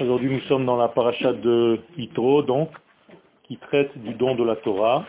[0.00, 2.70] Aujourd'hui, nous sommes dans la paracha de Yitro, donc,
[3.44, 5.04] qui traite du don de la Torah.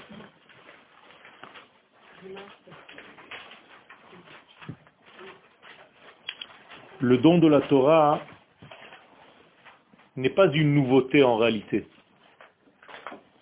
[6.99, 8.21] Le don de la Torah
[10.16, 11.88] n'est pas une nouveauté en réalité.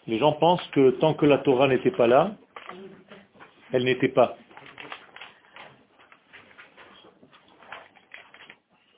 [0.08, 2.32] Les gens pensent que tant que la Torah n'était pas là,
[3.72, 4.39] elle n'était pas.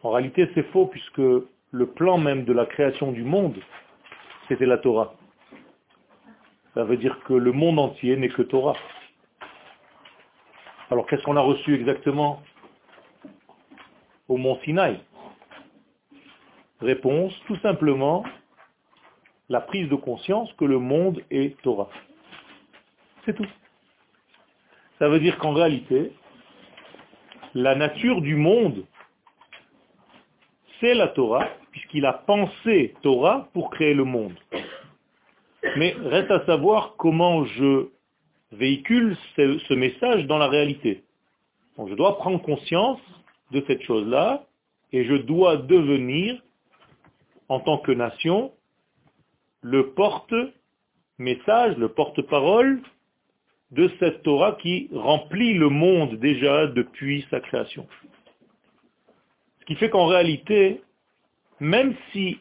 [0.03, 3.57] En réalité, c'est faux puisque le plan même de la création du monde,
[4.47, 5.13] c'était la Torah.
[6.73, 8.75] Ça veut dire que le monde entier n'est que Torah.
[10.89, 12.41] Alors qu'est-ce qu'on a reçu exactement
[14.27, 14.99] au mont Sinaï?
[16.81, 18.23] Réponse, tout simplement,
[19.49, 21.89] la prise de conscience que le monde est Torah.
[23.25, 23.47] C'est tout.
[24.97, 26.11] Ça veut dire qu'en réalité,
[27.53, 28.85] la nature du monde
[30.81, 34.33] c'est la Torah, puisqu'il a pensé Torah pour créer le monde.
[35.77, 37.87] Mais reste à savoir comment je
[38.51, 41.03] véhicule ce, message dans la réalité.
[41.77, 42.99] Donc je dois prendre conscience
[43.51, 44.43] de cette chose-là
[44.91, 46.41] et je dois devenir,
[47.47, 48.51] en tant que nation,
[49.61, 52.81] le porte-message, le porte-parole
[53.69, 57.87] de cette Torah qui remplit le monde déjà depuis sa création.
[59.61, 60.81] Ce qui fait qu'en réalité,
[61.59, 62.39] même si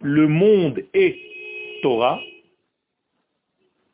[0.00, 1.18] le monde est
[1.82, 2.20] Torah,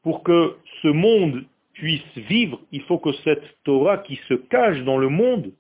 [0.03, 4.99] pour que ce monde puisse vivre, il faut que cette Torah qui se cache dans
[4.99, 5.53] le monde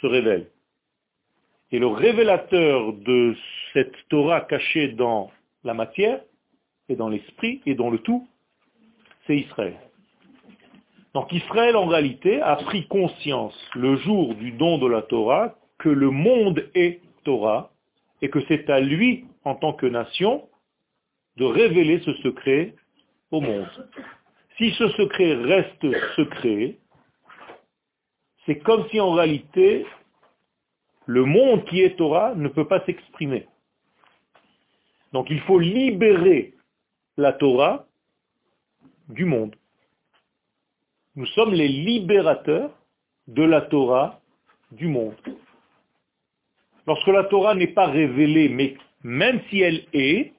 [0.00, 0.50] se révèle.
[1.72, 3.34] Et le révélateur de
[3.72, 5.30] cette Torah cachée dans
[5.64, 6.20] la matière,
[6.88, 8.28] et dans l'esprit, et dans le tout,
[9.26, 9.76] c'est Israël.
[11.14, 15.88] Donc Israël, en réalité, a pris conscience le jour du don de la Torah que
[15.88, 17.72] le monde est Torah
[18.22, 20.48] et que c'est à lui, en tant que nation,
[21.36, 22.74] de révéler ce secret
[23.30, 23.68] au monde.
[24.56, 26.78] Si ce secret reste secret,
[28.46, 29.84] c'est comme si en réalité,
[31.04, 33.46] le monde qui est Torah ne peut pas s'exprimer.
[35.12, 36.54] Donc il faut libérer
[37.16, 37.86] la Torah
[39.08, 39.54] du monde.
[41.14, 42.70] Nous sommes les libérateurs
[43.26, 44.20] de la Torah
[44.72, 45.14] du monde.
[46.86, 50.32] Lorsque la Torah n'est pas révélée, mais même si elle est,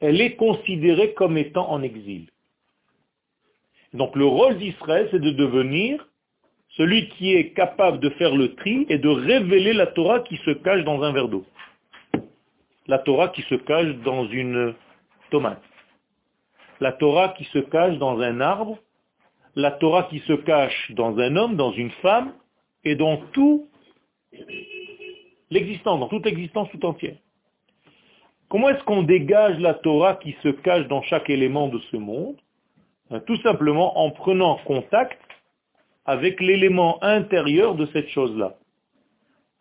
[0.00, 2.28] elle est considérée comme étant en exil.
[3.92, 6.06] Donc le rôle d'Israël, c'est de devenir
[6.70, 10.50] celui qui est capable de faire le tri et de révéler la Torah qui se
[10.52, 11.44] cache dans un verre d'eau.
[12.86, 14.74] La Torah qui se cache dans une
[15.30, 15.62] tomate.
[16.80, 18.78] La Torah qui se cache dans un arbre.
[19.56, 22.32] La Torah qui se cache dans un homme, dans une femme,
[22.84, 23.68] et dans tout
[25.50, 27.16] l'existence, dans toute l'existence tout entière.
[28.48, 32.36] Comment est-ce qu'on dégage la Torah qui se cache dans chaque élément de ce monde?
[33.08, 35.20] Ben, Tout simplement en prenant contact
[36.04, 38.56] avec l'élément intérieur de cette chose-là.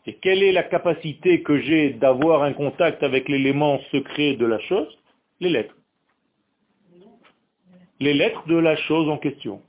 [0.06, 4.60] Et quelle est la capacité que j'ai d'avoir un contact avec l'élément secret de la
[4.62, 4.98] chose?
[5.40, 5.76] Les lettres.
[8.00, 9.62] Les lettres de la chose en question.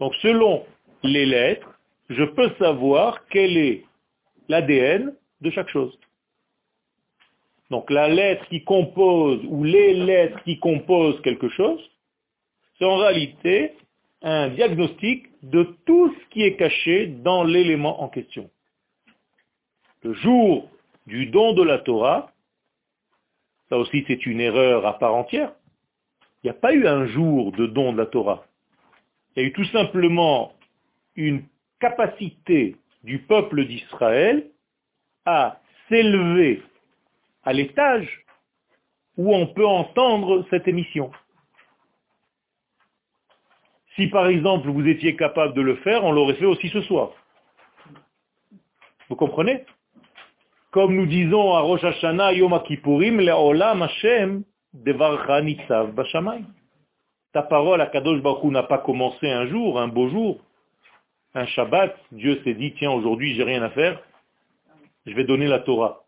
[0.00, 0.64] Donc selon
[1.04, 1.78] les lettres,
[2.08, 3.84] je peux savoir quel est
[4.48, 5.98] l'ADN de chaque chose.
[7.70, 11.80] Donc la lettre qui compose, ou les lettres qui composent quelque chose,
[12.78, 13.72] c'est en réalité
[14.22, 18.50] un diagnostic de tout ce qui est caché dans l'élément en question.
[20.02, 20.68] Le jour
[21.06, 22.32] du don de la Torah,
[23.68, 25.52] ça aussi c'est une erreur à part entière,
[26.42, 28.46] il n'y a pas eu un jour de don de la Torah.
[29.34, 30.52] Il y a eu tout simplement
[31.16, 31.42] une
[31.80, 34.50] capacité du peuple d'Israël
[35.24, 36.60] à s'élever
[37.44, 38.24] à l'étage
[39.16, 41.10] où on peut entendre cette émission.
[43.94, 47.12] Si par exemple vous étiez capable de le faire, on l'aurait fait aussi ce soir.
[49.08, 49.64] Vous comprenez?
[50.72, 54.42] Comme nous disons à Rosh Hashanah Yom Kippourim, Le'olam Hashem
[54.74, 55.94] devarcha nitzav
[57.32, 60.40] Ta parole à Kadosh Baruch n'a pas commencé un jour, un beau jour
[61.36, 64.02] un Shabbat, Dieu s'est dit, tiens, aujourd'hui, j'ai rien à faire,
[65.04, 66.04] je vais donner la Torah.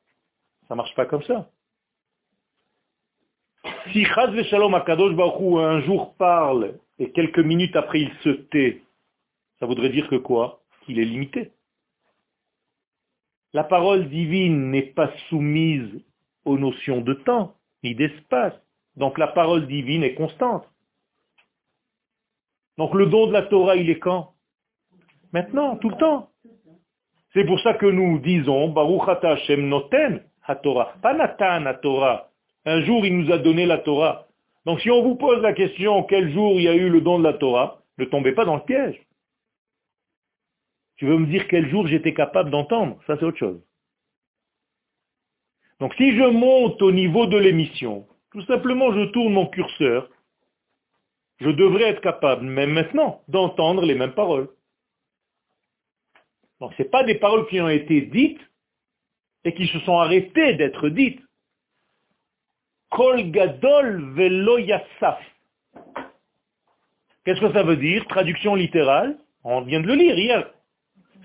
[0.68, 1.50] Ça marche pas comme ça.
[3.92, 8.82] Si Chaz Shalom Akadosh Baruch un jour parle et quelques minutes après il se tait,
[9.60, 10.62] ça voudrait dire que quoi?
[10.84, 11.52] Qu'il est limité.
[13.52, 16.02] La parole divine n'est pas soumise
[16.44, 18.54] aux notions de temps ni d'espace.
[18.96, 20.66] Donc la parole divine est constante.
[22.78, 24.34] Donc le don de la Torah, il est quand?
[25.32, 26.30] Maintenant, tout le temps.
[27.34, 31.64] C'est pour ça que nous disons, Baruch Hashem Noten HaTorah, pas Natan.
[32.64, 34.26] Un jour, il nous a donné la Torah.
[34.64, 37.18] Donc si on vous pose la question, quel jour il y a eu le don
[37.18, 39.00] de la Torah, ne tombez pas dans le piège.
[40.96, 42.98] Tu veux me dire quel jour j'étais capable d'entendre?
[43.06, 43.62] Ça, c'est autre chose.
[45.80, 50.10] Donc si je monte au niveau de l'émission, tout simplement je tourne mon curseur,
[51.40, 54.48] je devrais être capable, même maintenant, d'entendre les mêmes paroles.
[56.60, 58.40] Donc ce pas des paroles qui ont été dites
[59.44, 61.20] et qui se sont arrêtées d'être dites.
[62.90, 65.20] Kol gadol velo yassaf.
[67.24, 68.06] Qu'est-ce que ça veut dire?
[68.06, 70.50] Traduction littérale, on vient de le lire hier.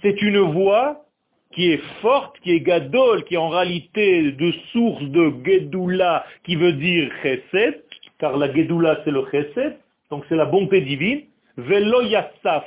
[0.01, 1.05] C'est une voix
[1.53, 6.55] qui est forte, qui est gadol, qui est en réalité de source de gedula, qui
[6.55, 7.83] veut dire chesed,
[8.19, 9.77] car la gedula c'est le chesed,
[10.09, 11.23] donc c'est la bonté divine.
[11.57, 12.65] Velo yassaf.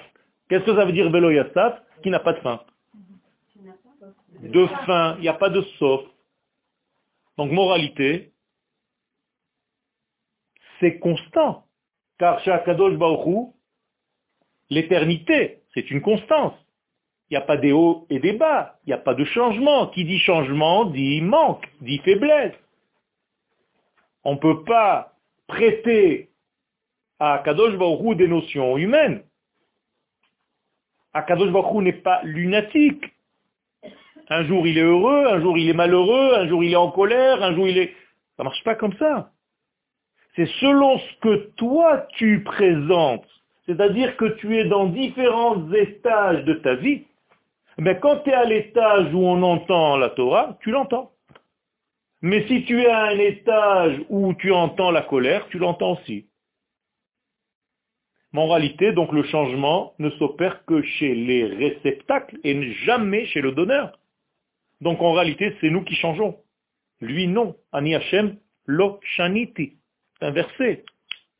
[0.48, 2.62] Qu'est-ce que ça veut dire velo yassaf Qui n'a pas de fin.
[4.40, 6.02] De fin, il n'y a pas de sauf.
[7.36, 8.32] Donc moralité,
[10.80, 11.66] c'est constant.
[12.18, 13.52] Car chez Akadosh Baruch
[14.70, 16.54] l'éternité, c'est une constance.
[17.28, 18.78] Il n'y a pas des hauts et des bas.
[18.84, 19.88] Il n'y a pas de changement.
[19.88, 22.54] Qui dit changement dit manque, dit faiblesse.
[24.24, 25.14] On ne peut pas
[25.46, 26.30] prêter
[27.18, 29.24] à Kadosh Baruch des notions humaines.
[31.16, 33.04] Akadosh Baruch n'est pas lunatique.
[34.28, 36.90] Un jour il est heureux, un jour il est malheureux, un jour il est en
[36.90, 37.94] colère, un jour il est...
[38.36, 39.30] Ça marche pas comme ça.
[40.34, 43.26] C'est selon ce que toi tu présentes.
[43.64, 47.04] C'est-à-dire que tu es dans différents étages de ta vie.
[47.78, 51.12] Mais quand tu es à l'étage où on entend la Torah, tu l'entends.
[52.20, 56.26] Mais si tu es à un étage où tu entends la colère, tu l'entends aussi.
[58.36, 63.52] En réalité, donc le changement ne s'opère que chez les réceptacles et jamais chez le
[63.52, 63.98] donneur.
[64.80, 66.36] Donc en réalité, c'est nous qui changeons.
[67.00, 67.56] Lui, non.
[67.72, 68.36] Ani Hashem
[68.66, 69.74] lo shaniti.
[70.18, 70.84] C'est un verset.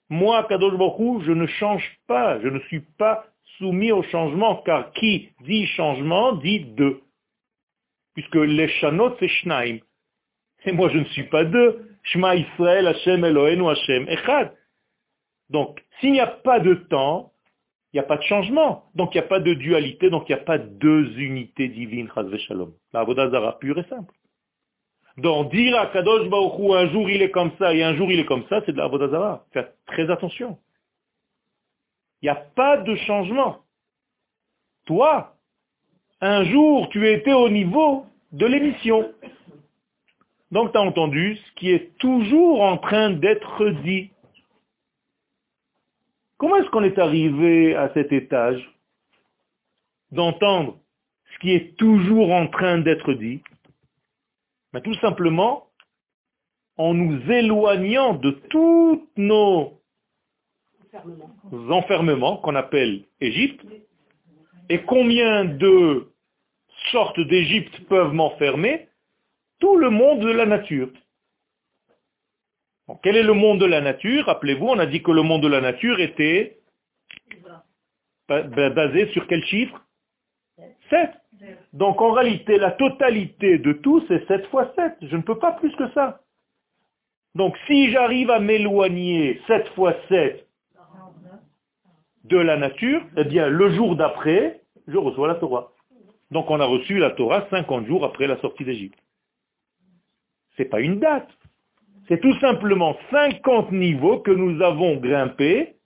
[0.09, 2.41] Moi, Kadosh Baruch je ne change pas.
[2.41, 3.27] Je ne suis pas
[3.59, 7.01] soumis au changement, car qui dit changement dit deux.
[8.15, 9.79] Puisque les chanot, c'est shnaim.
[10.65, 11.91] Et moi, je ne suis pas deux.
[12.05, 14.53] Shema Israël, Hashem Eloheinu, Hashem Echad.
[15.51, 17.33] Donc, s'il n'y a pas de temps,
[17.93, 18.85] il n'y a pas de changement.
[18.95, 22.11] Donc, il n'y a pas de dualité, donc il n'y a pas deux unités divines,
[22.39, 22.73] Shalom.
[22.93, 24.13] La Avodazara pure et simple.
[25.17, 28.21] Donc, dire à Kadosh Baruch un jour il est comme ça et un jour il
[28.21, 29.47] est comme ça, c'est de la Avodazara.
[29.53, 30.59] Faites très attention.
[32.21, 33.59] Il n'y a pas de changement.
[34.85, 35.35] Toi,
[36.21, 39.13] un jour, tu étais au niveau de l'émission.
[40.51, 44.11] Donc tu as entendu ce qui est toujours en train d'être dit.
[46.39, 48.63] Comment est-ce qu'on est arrivé à cet étage
[50.11, 50.79] d'entendre
[51.33, 53.43] ce qui est toujours en train d'être dit?
[54.73, 55.67] Ben, Tout simplement
[56.77, 59.81] en nous éloignant de toutes nos
[61.71, 63.65] enfermements qu'on appelle Égypte.
[64.69, 66.11] Et combien de
[66.91, 68.89] sortes d'Égypte peuvent m'enfermer?
[69.59, 70.91] Tout le monde de la nature.
[73.03, 75.49] Quel est le monde de la nature Rappelez-vous, on a dit que le monde de
[75.49, 76.59] la nature était
[78.29, 79.83] basé sur quel chiffre?
[80.91, 81.11] 7.
[81.73, 84.95] Donc en réalité, la totalité de tout, c'est 7 fois 7.
[85.03, 86.21] Je ne peux pas plus que ça.
[87.35, 90.47] Donc si j'arrive à m'éloigner 7 fois 7
[92.25, 95.73] de la nature, eh bien, le jour d'après, je reçois la Torah.
[96.31, 98.99] Donc on a reçu la Torah 50 jours après la sortie d'Égypte.
[100.57, 101.29] Ce n'est pas une date.
[102.09, 105.77] C'est tout simplement 50 niveaux que nous avons grimpés.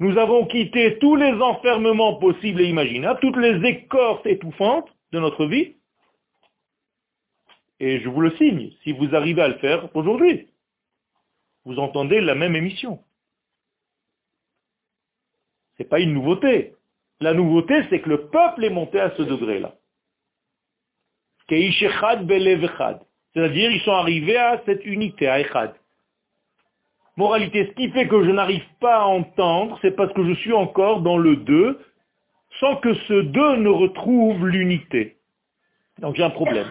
[0.00, 5.46] Nous avons quitté tous les enfermements possibles et imaginables, toutes les écorces étouffantes de notre
[5.46, 5.76] vie.
[7.80, 10.48] Et je vous le signe, si vous arrivez à le faire aujourd'hui,
[11.64, 13.04] vous entendez la même émission.
[15.76, 16.74] Ce n'est pas une nouveauté.
[17.20, 19.74] La nouveauté, c'est que le peuple est monté à ce degré-là.
[23.34, 25.74] C'est-à-dire, ils sont arrivés à cette unité, à Echad.
[27.16, 30.52] Moralité, ce qui fait que je n'arrive pas à entendre, c'est parce que je suis
[30.52, 31.80] encore dans le 2,
[32.60, 35.16] sans que ce 2 ne retrouve l'unité.
[35.98, 36.70] Donc j'ai un problème.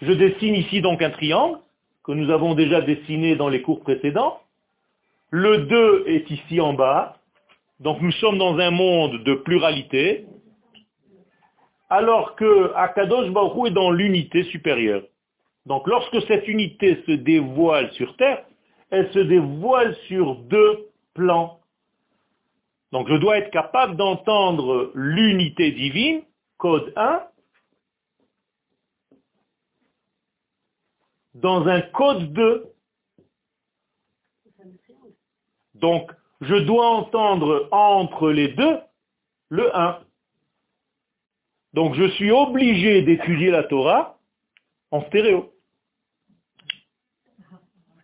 [0.00, 1.58] Je dessine ici donc un triangle,
[2.04, 4.40] que nous avons déjà dessiné dans les cours précédents.
[5.30, 7.18] Le 2 est ici en bas,
[7.80, 10.24] donc nous sommes dans un monde de pluralité,
[11.90, 15.02] alors que Akadosh Baruch est dans l'unité supérieure.
[15.66, 18.44] Donc lorsque cette unité se dévoile sur Terre,
[18.90, 21.60] elle se dévoile sur deux plans.
[22.92, 26.22] Donc je dois être capable d'entendre l'unité divine
[26.56, 27.22] code 1
[31.40, 32.72] dans un code 2.
[35.74, 36.10] Donc,
[36.40, 38.78] je dois entendre entre les deux
[39.48, 40.00] le 1.
[41.74, 44.17] Donc, je suis obligé d'étudier la Torah
[44.90, 45.52] en stéréo.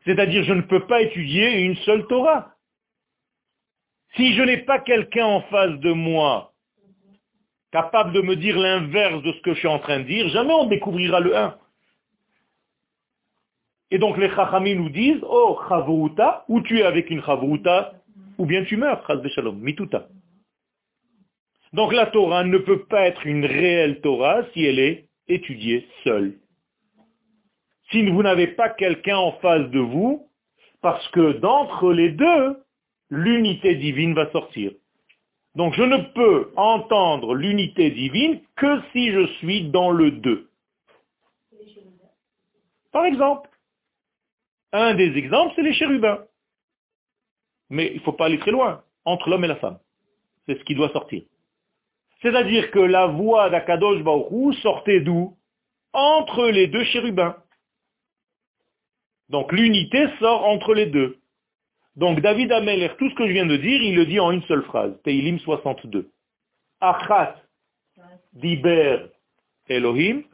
[0.04, 2.54] C'est-à-dire, je ne peux pas étudier une seule Torah.
[4.16, 6.52] Si je n'ai pas quelqu'un en face de moi
[7.72, 10.54] capable de me dire l'inverse de ce que je suis en train de dire, jamais
[10.54, 11.58] on découvrira le 1.
[13.90, 17.94] Et donc les chachamim nous disent, oh chavruta, ou tu es avec une chavruta,
[18.38, 20.06] ou bien tu meurs, shalom, mituta.
[21.72, 26.38] Donc la Torah ne peut pas être une réelle Torah si elle est étudiée seule.
[27.90, 30.28] Si vous n'avez pas quelqu'un en face de vous,
[30.80, 32.62] parce que d'entre les deux,
[33.10, 34.72] l'unité divine va sortir.
[35.54, 40.50] Donc je ne peux entendre l'unité divine que si je suis dans le deux.
[42.92, 43.50] Par exemple,
[44.72, 46.24] un des exemples, c'est les chérubins.
[47.70, 49.78] Mais il ne faut pas aller très loin, entre l'homme et la femme.
[50.46, 51.22] C'est ce qui doit sortir.
[52.22, 55.36] C'est-à-dire que la voix d'Akadosh Baruch sortait d'où?
[55.92, 57.36] Entre les deux chérubins.
[59.28, 61.18] Donc l'unité sort entre les deux.
[61.96, 64.42] Donc David Ameler, tout ce que je viens de dire, il le dit en une
[64.42, 64.92] seule phrase.
[65.04, 66.10] Teilim 62.
[66.80, 67.36] Achat
[68.32, 69.10] diber
[69.68, 70.24] Elohim,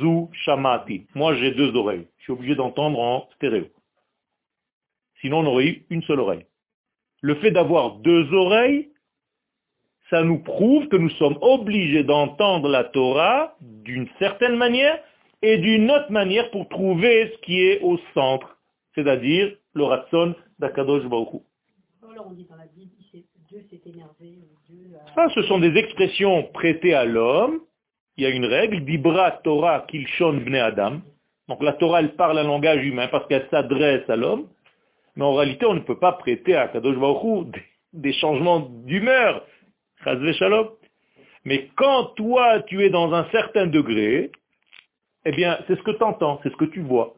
[0.00, 1.06] zu shamati.
[1.14, 2.06] Moi j'ai deux oreilles.
[2.18, 3.66] Je suis obligé d'entendre en stéréo.
[5.20, 6.46] Sinon on aurait eu une seule oreille.
[7.20, 8.90] Le fait d'avoir deux oreilles,
[10.10, 15.02] ça nous prouve que nous sommes obligés d'entendre la Torah d'une certaine manière
[15.42, 18.56] et d'une autre manière pour trouver ce qui est au centre,
[18.94, 21.42] c'est-à-dire le ratson d'Akadosh Baruch
[25.14, 27.60] Ça, ce sont des expressions prêtées à l'homme.
[28.16, 31.00] Il y a une règle, Dibra Torah Kilshon Bne Adam.
[31.48, 34.48] Donc la Torah, elle parle un langage humain parce qu'elle s'adresse à l'homme.
[35.16, 37.48] Mais en réalité, on ne peut pas prêter à Kadosh Baruch
[37.92, 39.44] des changements d'humeur.
[41.44, 44.30] Mais quand toi, tu es dans un certain degré,
[45.24, 47.14] eh bien, c'est ce que tu entends, c'est ce que tu vois.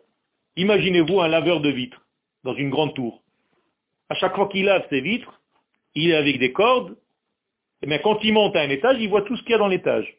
[0.56, 2.02] Imaginez-vous un laveur de vitres
[2.44, 3.22] dans une grande tour.
[4.08, 5.40] À chaque fois qu'il lave ses vitres,
[5.94, 6.92] il est avec des cordes.
[6.92, 9.54] Et eh bien, quand il monte à un étage, il voit tout ce qu'il y
[9.54, 10.16] a dans l'étage.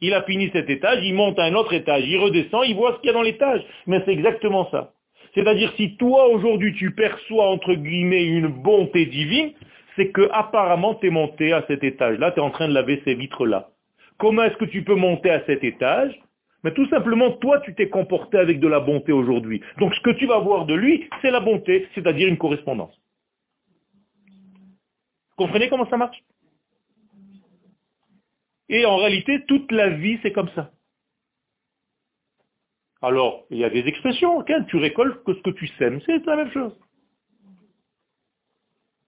[0.00, 2.94] Il a fini cet étage, il monte à un autre étage, il redescend, il voit
[2.94, 3.64] ce qu'il y a dans l'étage.
[3.86, 4.92] Mais c'est exactement ça.
[5.34, 9.52] C'est-à-dire si toi aujourd'hui tu perçois entre guillemets une bonté divine,
[9.96, 13.02] c'est que apparemment tu es monté à cet étage-là, tu es en train de laver
[13.04, 13.70] ces vitres-là.
[14.18, 16.18] Comment est-ce que tu peux monter à cet étage
[16.64, 19.62] mais tout simplement, toi, tu t'es comporté avec de la bonté aujourd'hui.
[19.78, 22.94] Donc ce que tu vas voir de lui, c'est la bonté, c'est-à-dire une correspondance.
[25.30, 26.18] Vous comprenez comment ça marche?
[28.68, 30.72] Et en réalité, toute la vie, c'est comme ça.
[33.00, 36.26] Alors, il y a des expressions, ok tu récoltes que ce que tu sèmes, c'est
[36.26, 36.76] la même chose.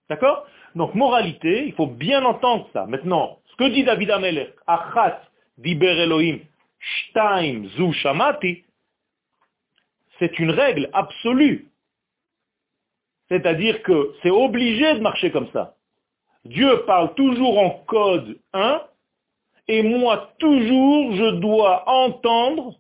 [0.09, 0.47] D'accord?
[0.77, 2.87] Donc, moralité, il faut bien entendre ça.
[2.87, 5.23] Maintenant, ce que dit David Amelech, Achat
[5.59, 6.39] diber Elohim,
[6.81, 8.65] Shtaim zu shamati,
[10.19, 11.69] c'est une règle absolue.
[13.29, 15.77] C'est-à-dire que c'est obligé de marcher comme ça.
[16.45, 18.83] Dieu parle toujours en code 1,
[19.69, 22.75] et moi toujours je dois entendre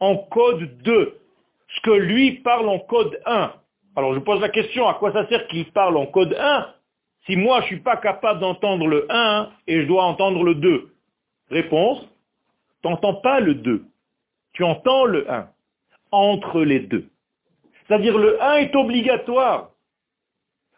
[0.00, 1.18] en code 2,
[1.68, 3.52] ce que lui parle en code 1.
[3.96, 6.74] Alors je pose la question, à quoi ça sert qu'il parle en code 1
[7.26, 10.54] si moi je ne suis pas capable d'entendre le 1 et je dois entendre le
[10.56, 10.90] 2
[11.50, 12.00] Réponse,
[12.84, 13.86] tu n'entends pas le 2,
[14.52, 15.48] tu entends le 1,
[16.10, 17.08] entre les deux.
[17.88, 19.70] C'est-à-dire le 1 est obligatoire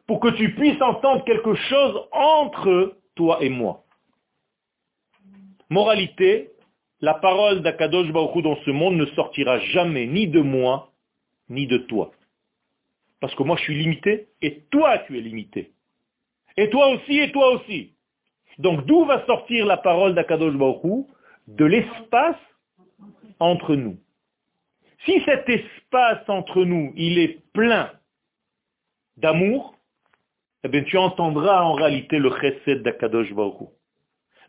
[0.06, 3.82] pour que tu puisses entendre quelque chose entre toi et moi.
[5.68, 6.52] Moralité,
[7.00, 10.92] la parole d'Akadosh dans ce monde ne sortira jamais ni de moi,
[11.48, 12.12] ni de toi.
[13.18, 15.72] Parce que moi je suis limité, et toi tu es limité.
[16.56, 17.94] Et toi aussi, et toi aussi.
[18.58, 20.54] Donc d'où va sortir la parole d'Akadosh
[21.46, 22.36] de l'espace
[23.38, 23.98] entre nous.
[25.04, 27.90] Si cet espace entre nous, il est plein
[29.16, 29.76] d'amour,
[30.64, 33.68] eh bien, tu entendras en réalité le chesed d'Akadosh Baruch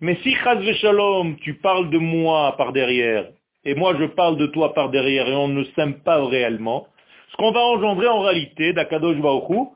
[0.01, 3.29] Mais si, chas shalom, tu parles de moi par derrière,
[3.63, 6.87] et moi je parle de toi par derrière, et on ne s'aime pas réellement,
[7.31, 9.69] ce qu'on va engendrer en réalité d'Akadosh Baruch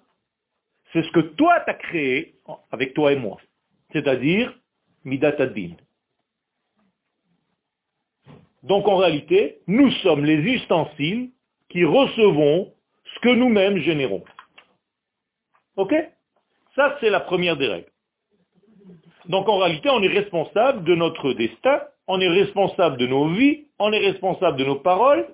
[0.94, 2.36] c'est ce que toi t'as créé
[2.72, 3.38] avec toi et moi.
[3.94, 4.54] C'est-à-dire,
[5.06, 5.76] Midat Adin.
[8.64, 11.32] Donc en réalité, nous sommes les ustensiles
[11.70, 12.72] qui recevons
[13.14, 14.24] ce que nous-mêmes générons.
[15.78, 15.94] Ok?
[16.76, 17.92] Ça, c'est la première des règles.
[19.28, 23.66] Donc en réalité, on est responsable de notre destin, on est responsable de nos vies,
[23.80, 25.28] on est responsable de nos paroles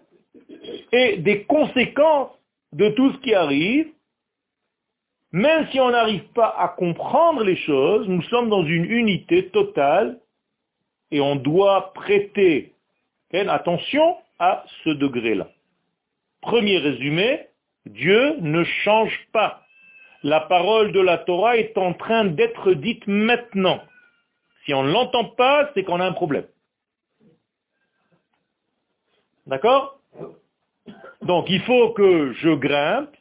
[0.92, 2.32] et des conséquences
[2.74, 3.88] de tout ce qui arrive.
[5.32, 10.20] Même si on n'arrive pas à comprendre les choses, nous sommes dans une unité totale
[11.12, 12.74] et on doit prêter
[13.34, 15.48] attention à ce degré-là.
[16.42, 17.48] Premier résumé,
[17.86, 19.64] Dieu ne change pas.
[20.24, 23.82] La parole de la Torah est en train d'être dite maintenant.
[24.66, 26.48] Si on ne l'entend pas, c'est qu'on a un problème.
[29.46, 30.00] D'accord?
[31.22, 33.16] Donc il faut que je grimpe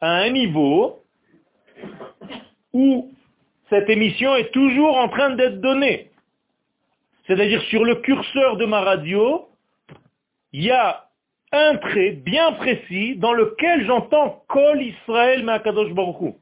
[0.00, 1.02] à un niveau
[2.72, 3.12] où
[3.70, 6.10] cette émission est toujours en train d'être donnée.
[7.26, 9.48] C'est-à-dire sur le curseur de ma radio,
[10.52, 11.08] il y a
[11.52, 16.34] un trait bien précis dans lequel j'entends Kol Israël Ma'akadosh Baruch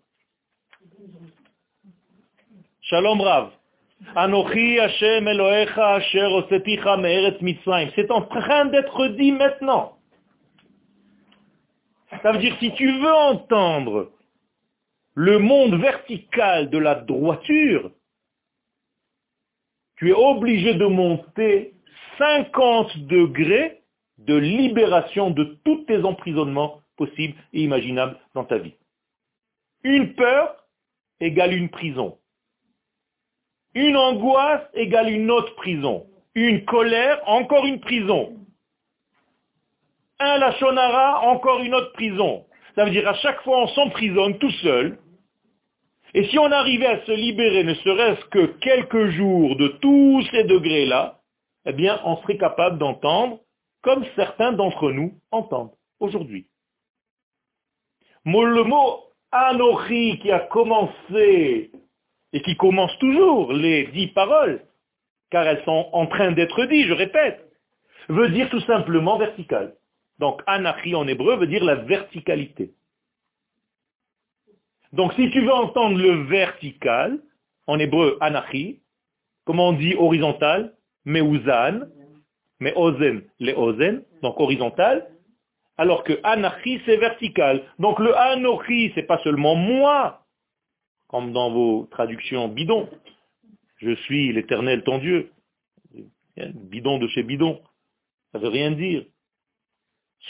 [2.82, 3.50] Shalom Rav.
[4.16, 7.90] Anochi Hashem Elohecha Asher Oseticha Me'eretz Mitzrayim.
[7.94, 9.96] C'est en train d'être dit maintenant.
[12.22, 14.10] Ça veut dire si tu veux entendre
[15.14, 17.90] le monde vertical de la droiture,
[19.96, 21.74] tu es obligé de monter
[22.18, 23.82] 50 degrés
[24.18, 28.74] de libération de tous tes emprisonnements possibles et imaginables dans ta vie.
[29.82, 30.56] Une peur
[31.20, 32.18] égale une prison.
[33.74, 36.06] Une angoisse égale une autre prison.
[36.34, 38.36] Une colère, encore une prison.
[40.20, 42.46] Un lachonara, encore une autre prison.
[42.74, 44.98] Ça veut dire à chaque fois on s'emprisonne tout seul.
[46.14, 50.44] Et si on arrivait à se libérer ne serait-ce que quelques jours de tous ces
[50.44, 51.20] degrés-là,
[51.66, 53.40] eh bien on serait capable d'entendre
[53.82, 56.46] comme certains d'entre nous entendent aujourd'hui.
[58.24, 59.00] Le mot
[59.32, 61.72] Anochi qui a commencé
[62.32, 64.62] et qui commence toujours les dix paroles,
[65.30, 67.44] car elles sont en train d'être dites, je répète,
[68.08, 69.74] veut dire tout simplement vertical.
[70.20, 72.72] Donc Anachi en hébreu veut dire la verticalité.
[74.94, 77.20] Donc si tu veux entendre le vertical,
[77.66, 78.80] en hébreu Anachi,
[79.44, 81.88] comment on dit horizontal, Meuzan,
[82.60, 85.06] mais ozen, les ozen, donc horizontal,
[85.76, 87.64] alors que anarchie, c'est vertical.
[87.78, 90.24] Donc le anochi, c'est pas seulement moi,
[91.08, 92.88] comme dans vos traductions bidon.
[93.78, 95.30] Je suis l'éternel ton Dieu.
[96.36, 97.60] Bidon de chez bidon.
[98.32, 99.04] Ça veut rien dire.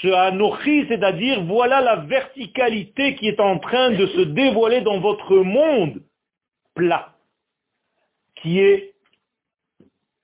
[0.02, 5.36] Ce anochi, c'est-à-dire, voilà la verticalité qui est en train de se dévoiler dans votre
[5.36, 6.02] monde
[6.74, 7.14] plat,
[8.36, 8.94] qui est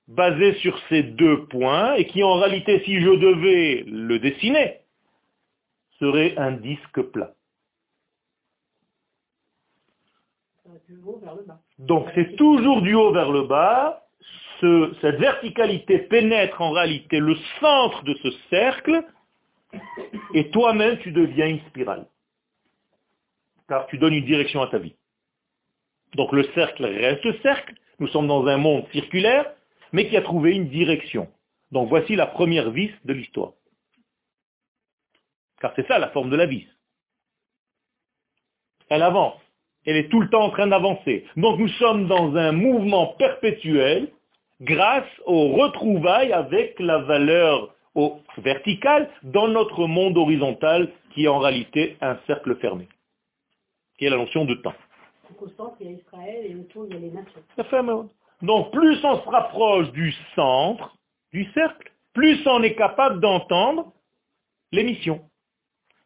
[0.09, 4.81] basé sur ces deux points et qui en réalité, si je devais le dessiner,
[6.01, 7.33] serait un disque plat.
[11.79, 14.03] Donc c'est toujours du haut vers le bas.
[14.61, 19.05] cette verticalité pénètre en réalité le centre de ce cercle
[20.35, 22.07] et toi-même tu deviens une spirale.
[23.69, 24.95] Car tu donnes une direction à ta vie.
[26.15, 27.75] Donc le cercle reste cercle.
[27.99, 29.53] Nous sommes dans un monde circulaire
[29.93, 31.29] mais qui a trouvé une direction.
[31.73, 33.53] Donc voici la première vis de l'histoire.
[35.61, 36.67] Car c'est ça la forme de la vis.
[38.89, 39.41] Elle avance.
[39.87, 41.27] Elle est tout le temps en train d'avancer.
[41.37, 44.11] Donc nous sommes dans un mouvement perpétuel
[44.61, 47.75] grâce aux retrouvailles avec la valeur
[48.39, 52.89] verticale dans notre monde horizontal qui est en réalité un cercle fermé,
[53.99, 54.75] qui est la notion de temps.
[55.41, 58.11] Au centre, il y a Israël et autour, il y a les nations.
[58.43, 60.97] Donc plus on se rapproche du centre,
[61.33, 63.93] du cercle, plus on est capable d'entendre
[64.73, 65.21] l'émission.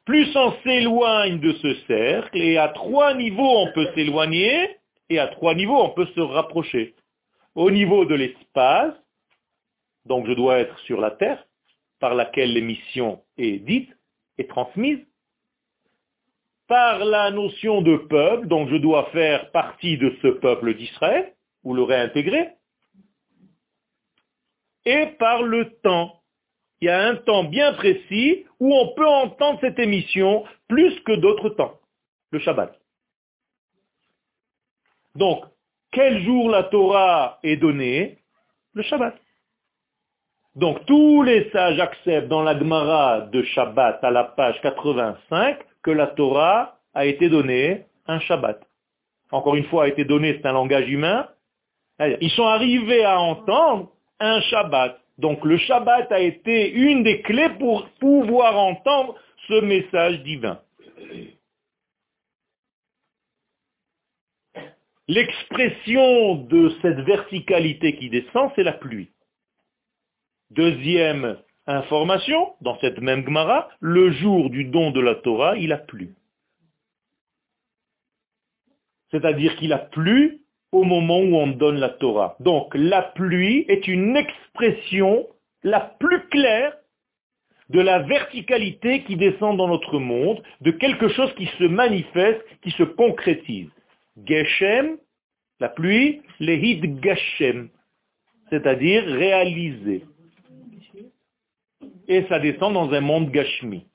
[0.04, 4.76] Plus on s'éloigne de ce cercle, et à trois niveaux on peut s'éloigner,
[5.08, 6.94] et à trois niveaux on peut se rapprocher.
[7.54, 8.94] Au niveau de l'espace,
[10.04, 11.42] donc je dois être sur la terre,
[12.04, 13.90] par laquelle l'émission est dite
[14.36, 14.98] et transmise,
[16.66, 21.72] par la notion de peuple, donc je dois faire partie de ce peuple d'Israël, ou
[21.72, 22.50] le réintégrer,
[24.84, 26.20] et par le temps.
[26.82, 31.12] Il y a un temps bien précis où on peut entendre cette émission plus que
[31.12, 31.80] d'autres temps,
[32.32, 32.78] le Shabbat.
[35.14, 35.42] Donc,
[35.90, 38.18] quel jour la Torah est donnée?
[38.74, 39.23] Le Shabbat.
[40.56, 45.90] Donc tous les sages acceptent dans la Gemara de Shabbat à la page 85 que
[45.90, 48.60] la Torah a été donnée un Shabbat.
[49.32, 51.28] Encore une fois, a été donnée, c'est un langage humain,
[51.98, 53.90] ils sont arrivés à entendre
[54.20, 55.00] un Shabbat.
[55.18, 59.16] Donc le Shabbat a été une des clés pour pouvoir entendre
[59.48, 60.60] ce message divin.
[65.06, 69.10] L'expression de cette verticalité qui descend, c'est la pluie.
[70.54, 71.36] Deuxième
[71.66, 76.14] information, dans cette même Gemara, le jour du don de la Torah, il a plu.
[79.10, 82.36] C'est-à-dire qu'il a plu au moment où on donne la Torah.
[82.38, 85.26] Donc la pluie est une expression
[85.64, 86.76] la plus claire
[87.70, 92.70] de la verticalité qui descend dans notre monde, de quelque chose qui se manifeste, qui
[92.72, 93.70] se concrétise.
[94.24, 94.98] Geshem,
[95.58, 97.70] la pluie, lehid Geshem,
[98.50, 100.04] c'est-à-dire réalisé.
[102.08, 103.86] Et ça descend dans un monde Gashmi.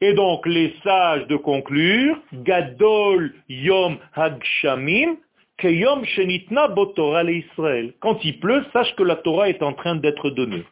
[0.00, 5.16] Et donc les sages de conclure, Gadol Yom Hagshamim,
[5.58, 7.94] Keyom Shenitna Botora Israël.
[8.00, 10.64] Quand il pleut, sache que la Torah est en train d'être donnée.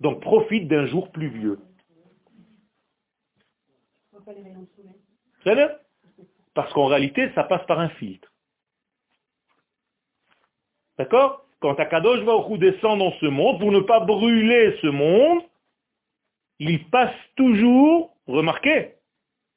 [0.00, 1.58] Donc profite d'un jour pluvieux.
[5.44, 5.56] C'est
[6.54, 8.32] Parce qu'en réalité, ça passe par un filtre.
[10.98, 11.44] D'accord?
[11.62, 15.42] Quand Akadosh Baruch descend dans ce monde, pour ne pas brûler ce monde,
[16.58, 18.94] il passe toujours, remarquez,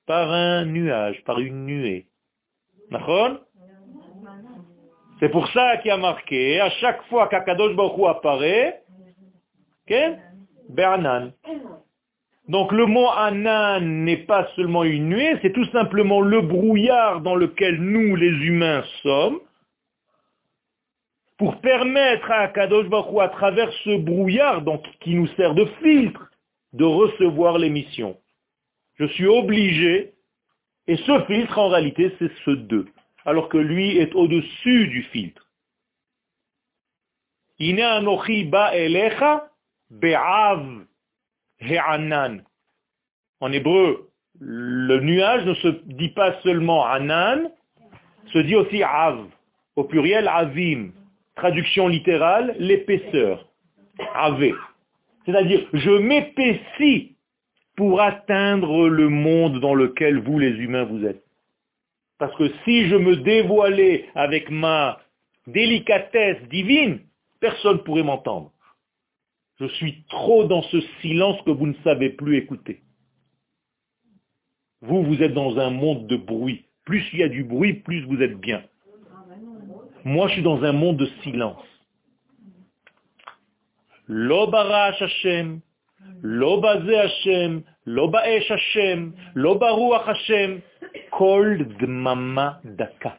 [0.05, 2.05] par un nuage, par une nuée.
[2.91, 3.39] D'accord?
[5.19, 8.83] C'est pour ça qu'il a marqué, à chaque fois qu'Akadosh Baruch apparaît,
[9.85, 10.13] okay,
[10.69, 11.31] Bernan.
[12.47, 17.35] Donc le mot Anan n'est pas seulement une nuée, c'est tout simplement le brouillard dans
[17.35, 19.39] lequel nous, les humains, sommes,
[21.37, 26.29] pour permettre à Kadosh Baruch à travers ce brouillard, donc qui nous sert de filtre,
[26.73, 28.17] de recevoir l'émission.
[28.95, 30.13] Je suis obligé,
[30.87, 32.87] et ce filtre en réalité c'est ce deux,
[33.25, 35.49] alors que lui est au-dessus du filtre.
[43.39, 47.49] En hébreu, le nuage ne se dit pas seulement anan,
[48.27, 49.25] se dit aussi av,
[49.75, 50.91] au pluriel avim.
[51.35, 53.47] Traduction littérale, l'épaisseur.
[54.13, 54.53] Ave.
[55.25, 57.15] C'est-à-dire, je m'épaissis
[57.75, 61.23] pour atteindre le monde dans lequel vous, les humains, vous êtes.
[62.17, 64.99] Parce que si je me dévoilais avec ma
[65.47, 66.99] délicatesse divine,
[67.39, 68.51] personne ne pourrait m'entendre.
[69.59, 72.81] Je suis trop dans ce silence que vous ne savez plus écouter.
[74.81, 76.65] Vous, vous êtes dans un monde de bruit.
[76.85, 78.63] Plus il y a du bruit, plus vous êtes bien.
[80.05, 81.65] Moi, je suis dans un monde de silence.
[84.07, 85.61] Hashem,
[86.21, 89.59] lo Hashem, Hashem, lo
[89.93, 90.61] Hashem,
[91.11, 93.17] kol dmama daka.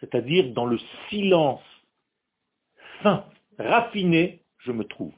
[0.00, 1.62] C'est-à-dire dans le silence
[3.02, 3.24] fin,
[3.58, 5.14] raffiné, je me trouve.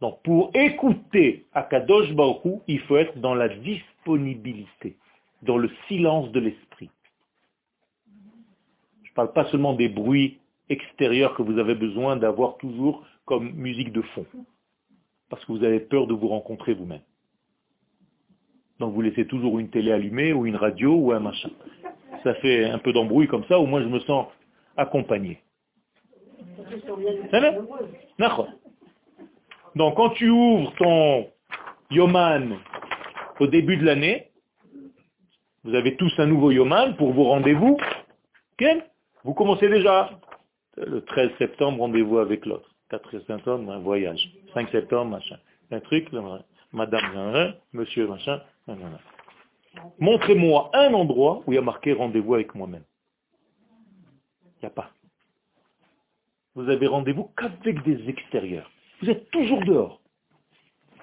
[0.00, 4.96] Donc pour écouter Akadosh Baruch il faut être dans la disponibilité,
[5.42, 6.63] dans le silence de l'esprit.
[9.14, 13.92] Ne parle pas seulement des bruits extérieurs que vous avez besoin d'avoir toujours comme musique
[13.92, 14.26] de fond.
[15.30, 17.00] Parce que vous avez peur de vous rencontrer vous-même.
[18.80, 21.50] Donc vous laissez toujours une télé allumée ou une radio ou un machin.
[22.24, 24.26] Ça fait un peu d'embrouille comme ça, au moins je me sens
[24.76, 25.40] accompagné.
[29.76, 31.28] Donc quand tu ouvres ton
[31.92, 32.58] Yoman
[33.38, 34.32] au début de l'année,
[35.62, 37.78] vous avez tous un nouveau Yoman pour vos rendez-vous.
[39.24, 40.10] Vous commencez déjà.
[40.76, 42.68] Le 13 septembre, rendez-vous avec l'autre.
[42.90, 44.30] 4 septembre, un voyage.
[44.52, 45.38] 5 septembre, machin.
[45.70, 46.08] Un truc,
[46.72, 48.40] madame, monsieur, machin.
[49.98, 52.84] Montrez-moi un endroit où il y a marqué rendez-vous avec moi-même.
[54.44, 54.90] Il n'y a pas.
[56.54, 58.70] Vous avez rendez-vous qu'avec des extérieurs.
[59.00, 60.00] Vous êtes toujours dehors.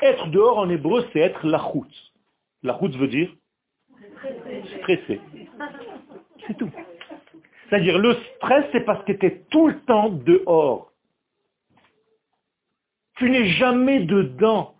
[0.02, 2.14] Être dehors en hébreu, c'est être la route.
[2.64, 3.32] La route veut dire
[4.80, 5.20] stressé.
[6.48, 6.72] C'est tout.
[7.72, 10.92] C'est-à-dire le stress, c'est parce que tu es tout le temps dehors.
[13.16, 14.76] Tu n'es jamais dedans.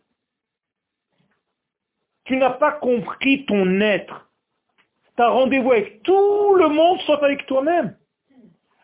[2.26, 4.30] Tu n'as pas compris ton être.
[5.16, 7.96] Tu as rendez-vous avec tout le monde sauf avec toi-même.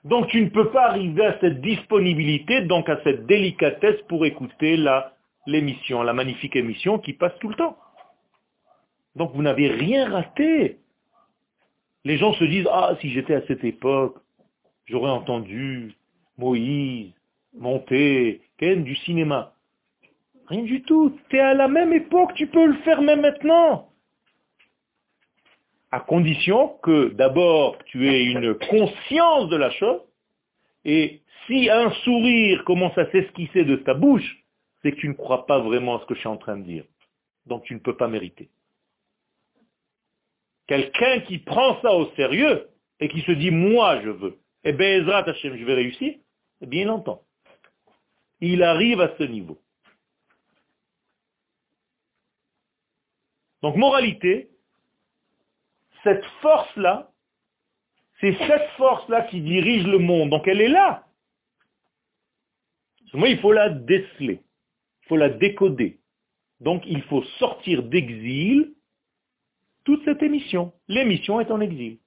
[0.06, 4.82] Donc tu ne peux pas arriver à cette disponibilité, donc à cette délicatesse pour écouter
[5.46, 7.78] l'émission, la magnifique émission qui passe tout le temps.
[9.18, 10.80] Donc vous n'avez rien raté.
[12.08, 14.16] Les gens se disent, ah, si j'étais à cette époque,
[14.86, 15.94] j'aurais entendu
[16.38, 17.12] Moïse
[17.54, 19.52] monter, Ken, du cinéma.
[20.48, 21.20] Rien du tout.
[21.28, 23.90] Tu es à la même époque, tu peux le faire même maintenant.
[25.92, 30.00] À condition que d'abord tu aies une conscience de la chose,
[30.86, 34.46] et si un sourire commence à s'esquisser de ta bouche,
[34.82, 36.64] c'est que tu ne crois pas vraiment à ce que je suis en train de
[36.64, 36.86] dire.
[37.48, 38.48] Donc tu ne peux pas mériter.
[40.68, 44.74] Quelqu'un qui prend ça au sérieux et qui se dit moi je veux, et eh
[44.74, 46.16] ben Ezrat Hashem, je vais réussir,
[46.62, 47.24] eh bien il entend.
[48.42, 49.60] Il arrive à ce niveau.
[53.62, 54.50] Donc moralité,
[56.04, 57.12] cette force-là,
[58.20, 60.30] c'est cette force-là qui dirige le monde.
[60.30, 61.06] Donc elle est là.
[63.14, 64.42] Moi, il faut la déceler.
[65.04, 66.00] Il faut la décoder.
[66.60, 68.74] Donc il faut sortir d'exil
[69.88, 70.74] toute cette émission.
[70.90, 72.00] L'émission est en exil.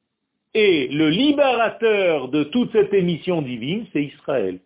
[0.53, 4.61] Et le libérateur de toute cette émission divine, c'est Israël.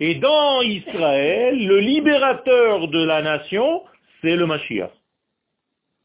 [0.00, 3.84] Et dans Israël, le libérateur de la nation,
[4.20, 4.90] c'est le Mashiach.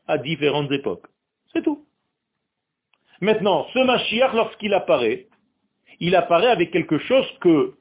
[0.07, 1.07] À différentes époques.
[1.53, 1.83] C'est tout.
[3.19, 5.25] Maintenant, ce Mashiach, lorsqu'il apparaît,
[5.99, 7.73] il apparaît avec quelque chose que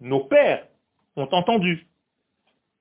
[0.00, 0.66] nos pères
[1.16, 1.86] ont entendu.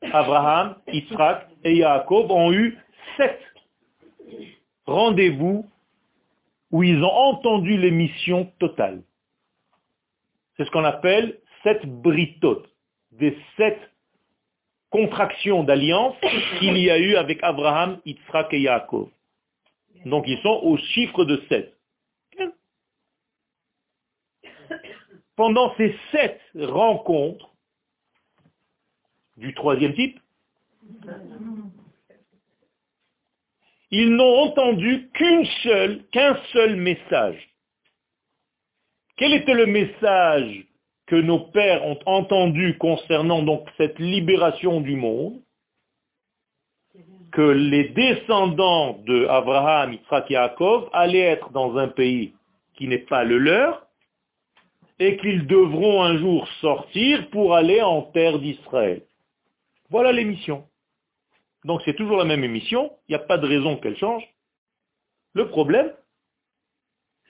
[0.01, 2.77] Abraham, Israël et Jacob ont eu
[3.15, 3.39] sept
[4.85, 5.69] rendez-vous
[6.71, 9.03] où ils ont entendu l'émission totale.
[10.57, 12.69] C'est ce qu'on appelle sept britotes,
[13.11, 13.79] des sept
[14.89, 16.15] contractions d'alliance
[16.59, 19.09] qu'il y a eu avec Abraham, Yitzhak et Yaakov.
[20.05, 21.75] Donc ils sont au chiffre de sept.
[25.35, 27.51] Pendant ces sept rencontres
[29.35, 30.19] du troisième type,
[33.91, 37.49] ils n'ont entendu qu'une seule, qu'un seul message.
[39.17, 40.65] Quel était le message
[41.07, 45.39] que nos pères ont entendu concernant donc cette libération du monde?
[47.31, 52.33] Que les descendants de Abraham, Yitzhak et Yaakov allaient être dans un pays
[52.75, 53.85] qui n'est pas le leur
[54.99, 59.01] et qu'ils devront un jour sortir pour aller en terre d'Israël.
[59.89, 60.65] Voilà l'émission.
[61.65, 64.23] Donc c'est toujours la même émission, il n'y a pas de raison qu'elle change.
[65.33, 65.91] Le problème,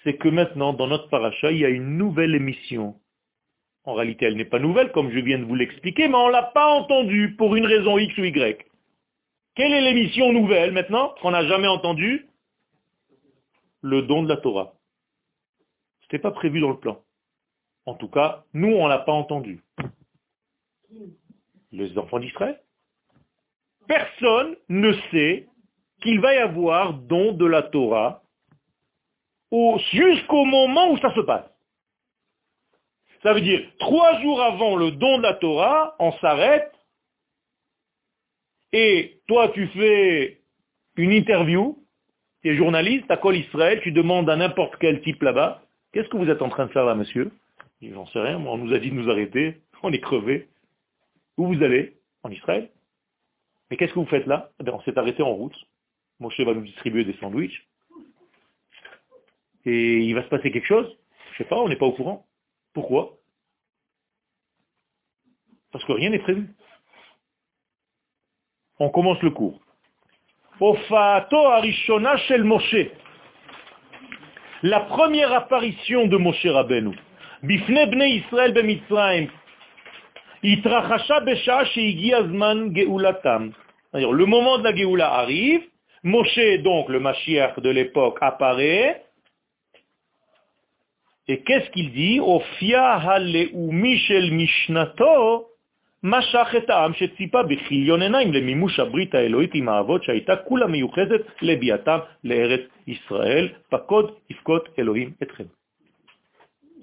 [0.03, 2.99] c'est que maintenant, dans notre paracha, il y a une nouvelle émission.
[3.85, 6.33] En réalité, elle n'est pas nouvelle, comme je viens de vous l'expliquer, mais on ne
[6.33, 8.65] l'a pas entendue pour une raison X ou Y.
[9.55, 12.27] Quelle est l'émission nouvelle maintenant, qu'on n'a jamais entendue?
[13.81, 14.73] Le don de la Torah.
[16.01, 17.01] Ce n'était pas prévu dans le plan.
[17.85, 19.63] En tout cas, nous, on ne l'a pas entendu.
[21.71, 22.59] Les enfants d'Israël?
[23.87, 25.47] Personne ne sait
[26.01, 28.21] qu'il va y avoir don de la Torah
[29.91, 31.49] jusqu'au moment où ça se passe.
[33.23, 36.71] Ça veut dire, trois jours avant le don de la Torah, on s'arrête,
[38.71, 40.41] et toi tu fais
[40.97, 41.81] une interview,
[42.41, 46.17] tu es journaliste, à Col Israël, tu demandes à n'importe quel type là-bas, qu'est-ce que
[46.17, 47.31] vous êtes en train de faire là, monsieur?
[47.81, 50.47] J'en sais rien, on nous a dit de nous arrêter, on est crevé.
[51.37, 51.97] Où vous allez?
[52.23, 52.69] En Israël?
[53.69, 54.51] Mais qu'est-ce que vous faites là?
[54.63, 55.55] Eh On s'est arrêté en route.
[56.19, 57.67] Moshe va nous distribuer des sandwichs.
[59.65, 60.97] Et il va se passer quelque chose?
[61.33, 62.27] Je sais pas, on n'est pas au courant.
[62.73, 63.17] Pourquoi?
[65.71, 66.47] Parce que rien n'est prévu.
[68.79, 69.59] On commence le cours.
[72.17, 72.75] shel Moshe.
[74.63, 76.97] La première apparition de Moshe Rabbeinu.
[77.43, 79.27] Bifne bne Israël bemitzrayim
[83.93, 85.61] le moment de la Géoula arrive,
[86.03, 89.03] Moshe, donc le Mashiach de l'époque, apparaît,
[91.27, 92.19] et qu'est-ce qu'il dit?
[93.71, 94.31] Michel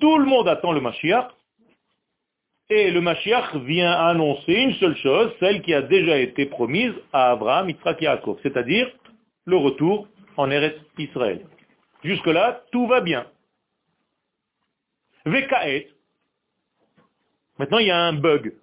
[0.00, 1.28] tout le monde attend le Mashiach,
[2.72, 7.32] et le Mashiach vient annoncer une seule chose, celle qui a déjà été promise à
[7.32, 8.08] Abraham, Yitzhak et
[8.42, 8.90] c'est-à-dire
[9.44, 10.08] le retour
[10.38, 11.42] en Eretz Israël.
[12.02, 13.26] Jusque-là, tout va bien.
[15.26, 15.88] Vekaet.
[17.58, 18.54] Maintenant, il y a un bug.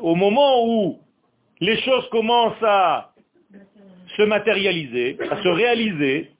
[0.00, 1.00] Au moment où
[1.60, 3.12] les choses commencent à
[4.16, 6.33] se matérialiser, à se réaliser,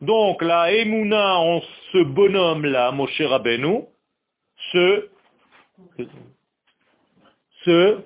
[0.00, 1.60] donc la émouna en
[1.92, 3.84] ce bonhomme-là, Moshe Rabbeinu,
[4.72, 5.08] se,
[7.64, 7.98] se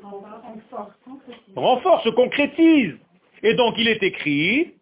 [1.57, 2.95] renforce, se concrétise.
[3.43, 4.75] Et donc il est écrit,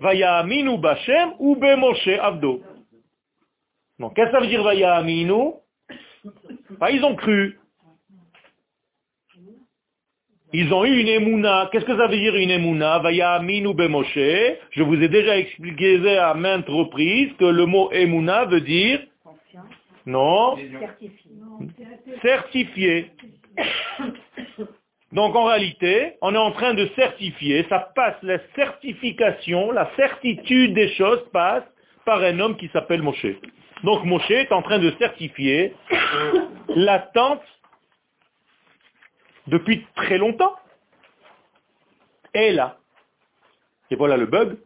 [0.00, 2.62] Vaya aminu Bashem ou be Moshe Abdo.
[3.98, 5.54] Donc qu'est-ce que ça veut dire Vaya aminu
[6.78, 7.58] bah, Ils ont cru.
[10.52, 11.68] Ils ont eu une émouna.
[11.70, 12.98] Qu'est-ce que ça veut dire une émouna?
[13.00, 14.14] Vaya minu bemoshe.
[14.70, 19.00] Je vous ai déjà expliqué à maintes reprises que le mot émouna veut dire
[20.06, 21.30] Non, Certifié.
[22.22, 23.10] certifié.
[25.12, 30.74] Donc en réalité, on est en train de certifier, ça passe, la certification, la certitude
[30.74, 31.64] des choses passe
[32.04, 33.26] par un homme qui s'appelle Moshe.
[33.84, 35.74] Donc Moshe est en train de certifier
[36.76, 37.40] l'attente
[39.48, 40.54] depuis très longtemps.
[42.34, 42.76] Et là,
[43.90, 44.58] et voilà le bug,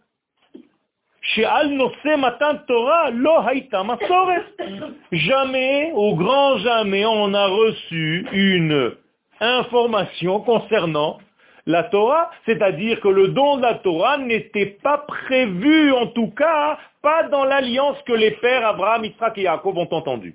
[5.13, 8.93] Jamais, au grand jamais, on a reçu une
[9.41, 11.19] information concernant
[11.67, 16.77] la Torah, c'est-à-dire que le don de la Torah n'était pas prévu, en tout cas,
[17.03, 20.35] pas dans l'alliance que les pères Abraham, Israël et Jacob ont entendue,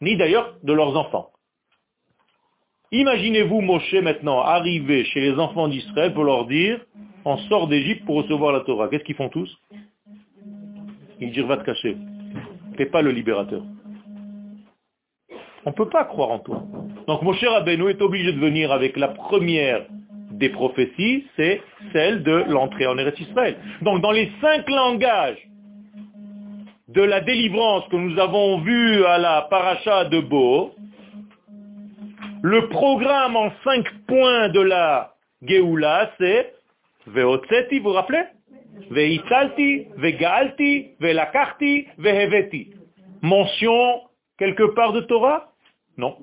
[0.00, 1.30] ni d'ailleurs de leurs enfants.
[2.92, 6.80] Imaginez-vous Moshe maintenant arriver chez les enfants d'Israël pour leur dire,
[7.24, 8.88] on sort d'Égypte pour recevoir la Torah.
[8.88, 9.50] Qu'est-ce qu'ils font tous?
[11.20, 11.96] Ils disent, va te cacher.
[12.76, 13.62] T'es pas le libérateur.
[15.64, 16.64] On ne peut pas croire en toi.
[17.06, 19.86] Donc Moshe Rabbeinu est obligé de venir avec la première
[20.32, 21.60] des prophéties, c'est
[21.92, 23.56] celle de l'entrée en Eretz Israël.
[23.82, 25.38] Donc dans les cinq langages
[26.88, 30.72] de la délivrance que nous avons vu à la paracha de Bo,
[32.42, 36.54] le programme en cinq points de la Géoula, c'est
[37.06, 38.24] Veotseti, vous vous rappelez?
[38.90, 42.74] Veitalti, Vegalti, Velakarti, Veheveti.
[43.22, 44.02] Mention
[44.38, 45.52] quelque part de Torah?
[45.96, 46.16] Non.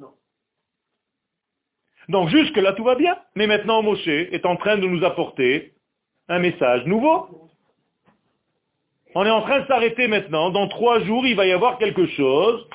[2.10, 3.18] Donc jusque là tout va bien.
[3.36, 5.74] Mais maintenant Moshe est en train de nous apporter
[6.30, 7.50] un message nouveau.
[9.16, 10.50] On est en train de s'arrêter maintenant.
[10.52, 12.68] Dans trois jours, il va y avoir quelque chose.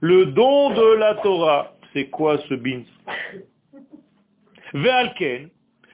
[0.00, 2.85] Le don de la Torah C'est quoi ce bins
[4.73, 5.49] Ve'alken,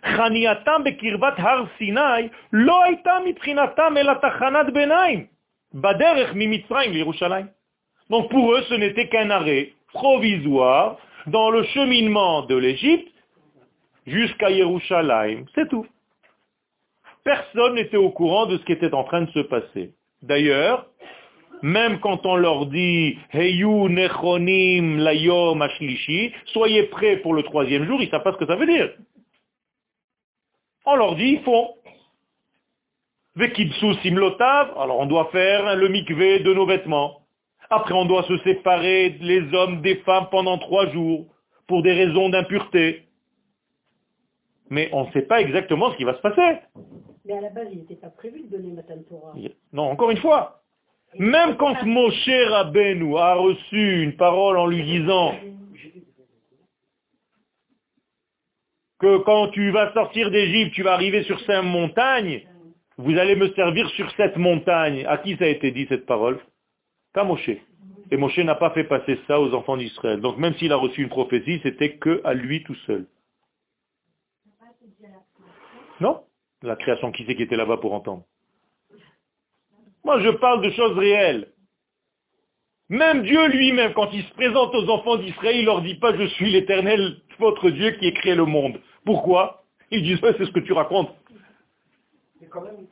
[0.06, 5.26] חנייתם בקרבת הר סיני לא הייתה מבחינתם אלא תחנת ביניים
[5.74, 7.46] בדרך ממצרים לירושלים.
[8.10, 13.14] Donc pour eux, ce n'était qu'un arrêt provisoire dans le cheminement de l'Égypte
[14.06, 15.46] jusqu'à Yerushalayim.
[15.56, 15.86] C'est tout.
[17.24, 19.94] Personne n'était au courant de ce qui était en train de se passer.
[20.24, 20.88] D'ailleurs,
[21.63, 28.01] même quand on leur dit Heyu nechonim layom ashlishi, soyez prêts pour le troisième jour,
[28.01, 28.91] ils ne savent pas ce que ça veut dire.
[30.85, 31.75] On leur dit, ils font.
[33.35, 37.23] Vekibsu simlotav, alors on doit faire le mikvé de nos vêtements.
[37.69, 41.27] Après, on doit se séparer les hommes des femmes pendant trois jours
[41.67, 43.09] pour des raisons d'impureté.
[44.71, 46.61] Mais on ne sait pas exactement ce qui va se passer.
[47.25, 49.35] Mais à la base, il n'était pas prévu de donner Matan Torah.
[49.73, 50.63] Non, encore une fois,
[51.15, 55.35] même quand Moshe Rabbeinu a reçu une parole en lui disant
[58.99, 62.47] que quand tu vas sortir d'Égypte, tu vas arriver sur cette montagne,
[62.99, 65.05] vous allez me servir sur cette montagne.
[65.07, 66.41] À qui ça a été dit cette parole?
[67.15, 67.51] Qu'à Moshe.
[68.11, 70.21] Et Moshe n'a pas fait passer ça aux enfants d'Israël.
[70.21, 73.07] Donc même s'il a reçu une prophétie, c'était que à lui tout seul.
[76.01, 76.23] Non?
[76.63, 78.25] La création, qui c'est qui était là-bas pour entendre
[80.07, 81.49] Moi je parle de choses réelles.
[82.89, 86.27] Même Dieu lui-même, quand il se présente aux enfants d'Israël, il leur dit pas je
[86.29, 88.81] suis l'éternel votre Dieu qui a créé le monde.
[89.05, 89.65] Pourquoi?
[89.91, 91.11] Ils disent ouais, c'est ce que tu racontes.
[92.41, 92.87] Mais quand même,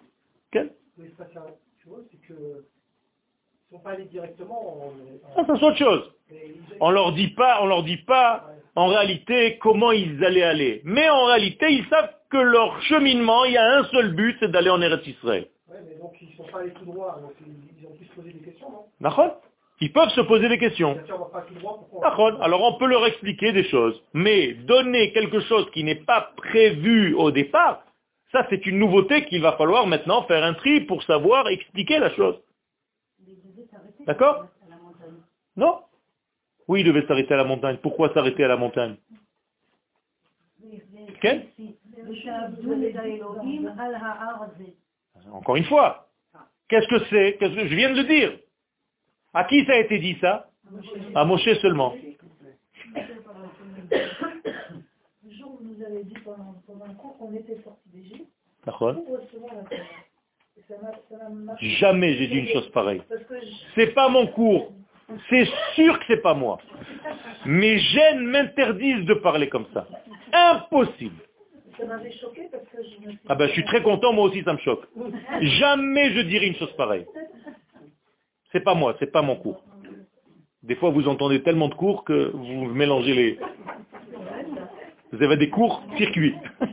[0.51, 0.73] Quel?
[0.99, 1.45] le spatial,
[1.81, 2.65] tu vois, c'est que
[3.71, 4.93] ils sont pas allés directement en...
[5.37, 6.13] Ça, c'est autre chose.
[6.81, 10.83] On leur dit pas, on leur dit pas en réalité comment ils allaient aller.
[10.85, 14.51] Mais en réalité, ils savent que leur cheminement, il y a un seul but, c'est
[14.51, 15.47] d'aller en Eretz Israël.
[15.75, 18.33] Ouais, mais donc ils sont pas allés tout droit, donc ils, ont pu se poser
[18.33, 18.85] des questions, non?
[19.01, 19.41] D'accord
[19.81, 20.97] Ils peuvent se poser des questions.
[22.41, 24.01] Alors on peut leur expliquer des choses.
[24.13, 27.83] Mais donner quelque chose qui n'est pas prévu au départ,
[28.31, 32.11] ça c'est une nouveauté qu'il va falloir maintenant faire un tri pour savoir expliquer la
[32.11, 32.41] chose.
[34.07, 34.47] D'accord?
[35.57, 35.81] Non?
[36.69, 37.79] Oui, il devait s'arrêter à la montagne.
[37.83, 38.97] Pourquoi s'arrêter à la montagne?
[41.21, 41.49] Quel
[45.33, 46.09] Encore une fois.
[46.69, 48.39] Qu'est-ce que c'est Qu'est-ce que je viens de le dire
[49.33, 50.49] À qui ça a été dit ça?
[51.15, 51.95] À Moshe seulement.
[55.23, 56.55] Le jour où avez dit pendant,
[57.19, 58.27] qu'on était sorti.
[61.61, 63.03] Jamais j'ai dit une chose pareille.
[63.75, 64.73] C'est pas mon cours.
[65.29, 66.59] C'est sûr que c'est pas moi.
[67.45, 69.87] Mes gènes m'interdisent de parler comme ça.
[70.33, 71.23] Impossible.
[71.79, 74.27] Ça m'avait choqué parce que je me suis Ah ben je suis très content, moi
[74.27, 74.87] aussi ça me choque.
[75.41, 77.07] Jamais je dirai une chose pareille.
[78.53, 79.65] C'est pas moi, c'est pas mon cours.
[80.63, 83.39] Des fois vous entendez tellement de cours que vous mélangez les...
[85.13, 86.35] Vous avez des cours circuits.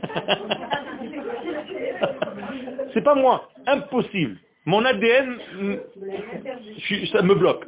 [2.94, 4.38] c'est pas moi, impossible.
[4.64, 5.38] Mon ADN,
[7.12, 7.66] ça me bloque.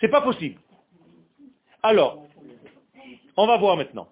[0.00, 0.60] C'est pas possible.
[1.82, 2.26] Alors,
[3.36, 4.08] on va voir maintenant.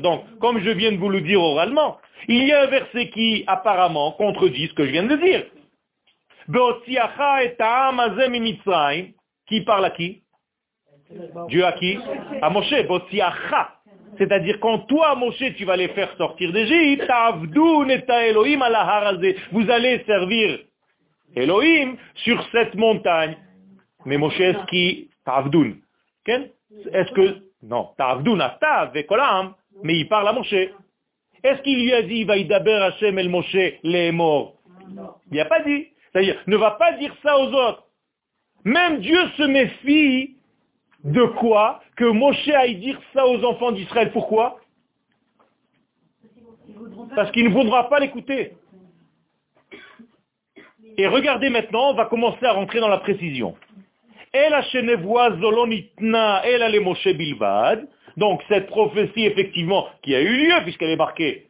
[0.00, 3.44] Donc, comme je viens de vous le dire oralement, il y a un verset qui
[3.46, 5.44] apparemment contredit ce que je viens de dire.
[9.46, 10.22] Qui parle à qui?
[11.48, 11.98] Dieu à qui?
[12.40, 12.74] À Moshe.
[14.18, 17.10] C'est-à-dire quand toi, Moshe, tu vas les faire sortir d'Égypte.
[19.52, 20.58] Vous allez servir
[21.34, 23.36] Elohim sur cette montagne.
[24.04, 25.10] Mais Moshe, est-ce qui
[26.26, 27.90] Est-ce que non,
[29.82, 30.52] mais il parle à Moshe.
[30.52, 34.54] Est-ce qu'il lui a dit Vaïdaber Hashem el Moshe les morts
[35.30, 35.88] Il n'a pas dit.
[36.12, 37.84] C'est-à-dire, ne va pas dire ça aux autres.
[38.64, 40.36] Même Dieu se méfie
[41.04, 44.12] de quoi Que Moshe aille dire ça aux enfants d'Israël.
[44.12, 44.60] Pourquoi?
[47.14, 48.52] Parce qu'il ne voudra pas l'écouter.
[50.98, 53.56] Et regardez maintenant, on va commencer à rentrer dans la précision.
[58.16, 61.48] Donc cette prophétie, effectivement, qui a eu lieu, puisqu'elle est marquée,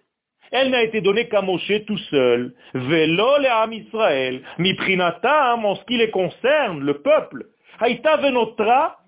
[0.52, 2.54] elle n'a été donnée qu'à Moshe tout seul.
[2.74, 7.46] Velo le Am Israël, miprinatam, en ce qui les concerne, le peuple.
[7.80, 8.98] Haïta venotra,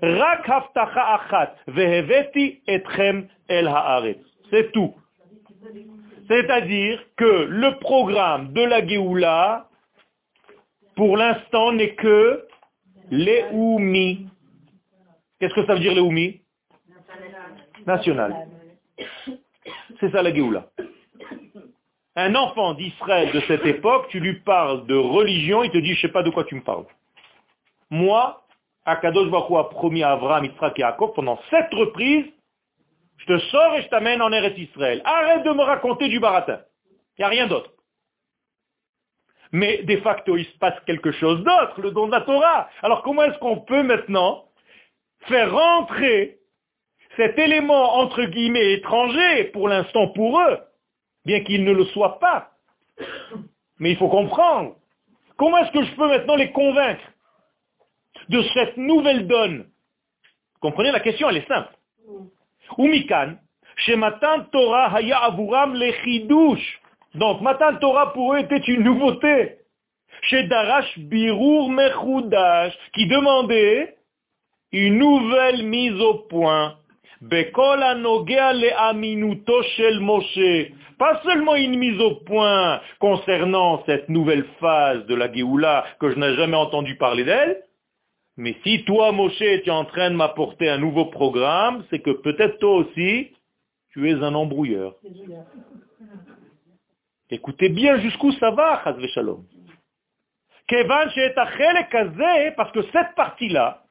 [0.00, 4.20] rak haftacha achat, veheveti etchem el haaretz.
[4.50, 4.94] C'est tout.
[6.28, 9.66] C'est-à-dire que le programme de la Géoula,
[10.94, 12.46] pour l'instant, n'est que
[13.10, 14.28] Léoumi.
[15.38, 16.40] Qu'est-ce que ça veut dire Léoumi
[17.86, 18.46] National.
[20.00, 20.66] C'est ça la Géoula.
[22.14, 26.02] Un enfant d'Israël de cette époque, tu lui parles de religion, il te dit, je
[26.02, 26.84] sais pas de quoi tu me parles.
[27.90, 28.44] Moi,
[28.84, 32.26] Akadosh Baruch a promis à Abraham, Yitzhak et Jacob, pendant sept reprises,
[33.18, 35.00] je te sors et je t'amène en Eretz Israël.
[35.04, 36.60] Arrête de me raconter du baratin.
[37.16, 37.71] Il n'y a rien d'autre.
[39.52, 42.70] Mais de facto, il se passe quelque chose d'autre, le don de la Torah.
[42.82, 44.44] Alors comment est-ce qu'on peut maintenant
[45.28, 46.38] faire rentrer
[47.16, 50.58] cet élément entre guillemets étranger, pour l'instant pour eux,
[51.26, 52.50] bien qu'il ne le soit pas?
[53.78, 54.76] Mais il faut comprendre.
[55.36, 57.04] Comment est-ce que je peux maintenant les convaincre
[58.28, 59.66] de cette nouvelle donne?
[60.60, 61.74] Comprenez, la question, elle est simple.
[62.78, 63.36] Umikan,
[63.76, 66.81] chez Matan Torah haya avuram lechidush.
[67.14, 69.56] Donc, Matan Torah pour eux était une nouveauté.
[70.22, 73.96] Chez Darash Birur Mechoudash, qui demandait
[74.72, 76.76] une nouvelle mise au point.
[80.98, 86.18] Pas seulement une mise au point concernant cette nouvelle phase de la Géoula que je
[86.18, 87.62] n'ai jamais entendu parler d'elle,
[88.36, 92.10] mais si toi, Moshe, tu es en train de m'apporter un nouveau programme, c'est que
[92.10, 93.30] peut-être toi aussi,
[93.90, 94.96] tu es un embrouilleur.
[97.32, 99.42] Écoutez bien jusqu'où ça va, Chazve Shalom.
[102.56, 103.82] Parce que cette partie-là,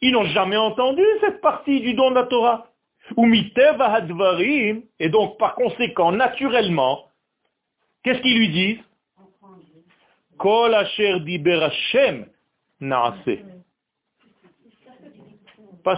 [0.00, 2.66] ils n'ont jamais entendu cette partie du don de la Torah.
[4.98, 7.10] Et donc, par conséquent, naturellement,
[8.02, 8.80] qu'est-ce qu'ils lui disent?
[10.38, 11.20] Kol asher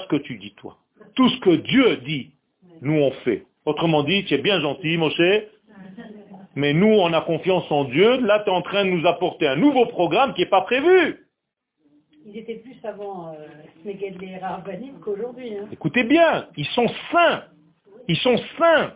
[0.08, 0.76] que tu dis toi.
[1.14, 2.33] Tout ce que Dieu dit,
[2.80, 3.44] nous on fait.
[3.66, 5.20] Autrement dit, tu es bien gentil, Moshe,
[6.54, 8.20] mais nous on a confiance en Dieu.
[8.20, 11.20] Là, tu es en train de nous apporter un nouveau programme qui n'est pas prévu.
[12.26, 13.92] Ils étaient plus avant euh,
[15.02, 15.58] qu'aujourd'hui.
[15.58, 15.68] Hein.
[15.72, 17.44] Écoutez bien, ils sont saints.
[18.08, 18.94] Ils sont saints.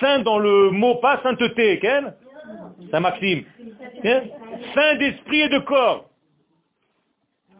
[0.00, 2.14] Saints dans le mot, pas sainteté, Ken?
[2.90, 3.44] Saint Maxime.
[4.04, 4.22] Hein?
[4.74, 6.10] Saint d'esprit et de corps.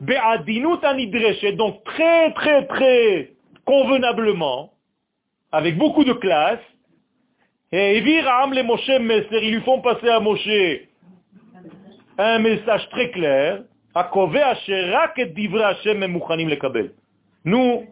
[0.00, 3.32] Be'adinut anidreshet, donc très très très
[3.64, 4.72] convenablement,
[5.52, 6.60] avec beaucoup de classe,
[7.70, 10.48] et les Moshe Messer, ils lui font passer à Moshe
[12.18, 13.62] un message très clair,
[17.44, 17.86] nous,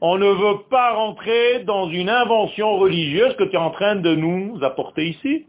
[0.00, 4.14] on ne veut pas rentrer dans une invention religieuse que tu es en train de
[4.14, 5.46] nous apporter ici.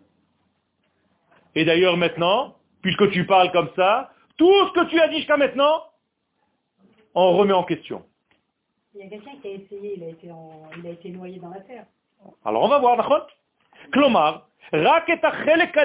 [1.55, 5.37] Et d'ailleurs maintenant, puisque tu parles comme ça, tout ce que tu as dit jusqu'à
[5.37, 5.83] maintenant,
[7.15, 8.03] on remet en question.
[8.94, 10.28] Il y a quelqu'un qui a essayé, il a été,
[10.78, 11.86] il a été noyé dans la terre.
[12.44, 13.26] Alors on va voir, d'accord
[13.92, 14.38] כלומר,
[14.72, 15.76] רק את החלק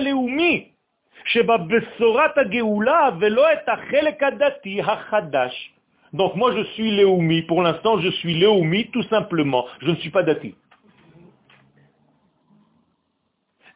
[6.14, 10.10] Donc moi je suis Léoumi, pour l'instant je suis Léoumi tout simplement, je ne suis
[10.10, 10.56] pas dati.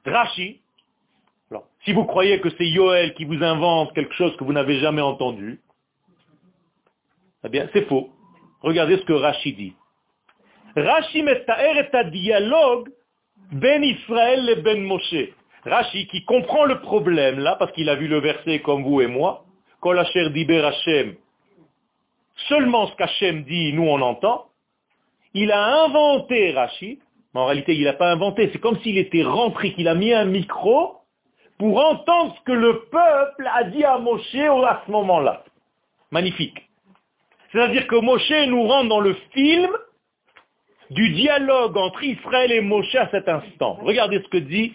[0.06, 0.62] Rashi,
[1.52, 4.80] alors, si vous croyez que c'est Yoel qui vous invente quelque chose que vous n'avez
[4.80, 5.62] jamais entendu,
[7.44, 8.10] eh bien c'est faux.
[8.63, 9.73] Regardez ce que Rashi dit.
[10.77, 12.89] Rashi metaer un dialogue
[13.53, 15.29] ben Israël et ben Moshe.
[15.65, 19.07] Rashi qui comprend le problème là, parce qu'il a vu le verset comme vous et
[19.07, 19.45] moi,
[19.81, 21.15] Kol Asher Diber Hashem,
[22.49, 24.47] seulement ce qu'Hachem dit, nous on entend,
[25.35, 26.99] il a inventé Rashi,
[27.35, 30.13] mais en réalité il n'a pas inventé, c'est comme s'il était rentré, qu'il a mis
[30.13, 30.97] un micro
[31.59, 35.45] pour entendre ce que le peuple a dit à Moshe à ce moment-là.
[36.11, 36.68] Magnifique.
[37.53, 39.71] C'est-à-dire que Moshe nous rentre dans le film
[40.91, 43.79] du dialogue entre Israël et Moshe à cet instant.
[43.83, 44.73] Regardez ce que dit.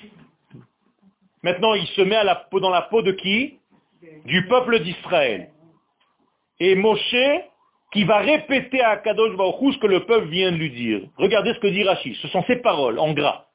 [1.44, 3.60] Maintenant, il se met à la dans la peau de qui?
[4.26, 5.50] Du peuple d'Israël.
[6.60, 7.16] Et Moshe,
[7.92, 11.02] qui va répéter à Kadosh Baruch ce que le peuple vient de lui dire.
[11.18, 12.16] Regardez ce que dit Rachid.
[12.16, 13.46] Ce sont ses paroles, en gras.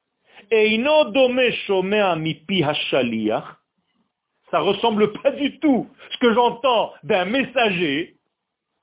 [4.50, 8.14] Ça ressemble pas du tout ce que j'entends d'un messager,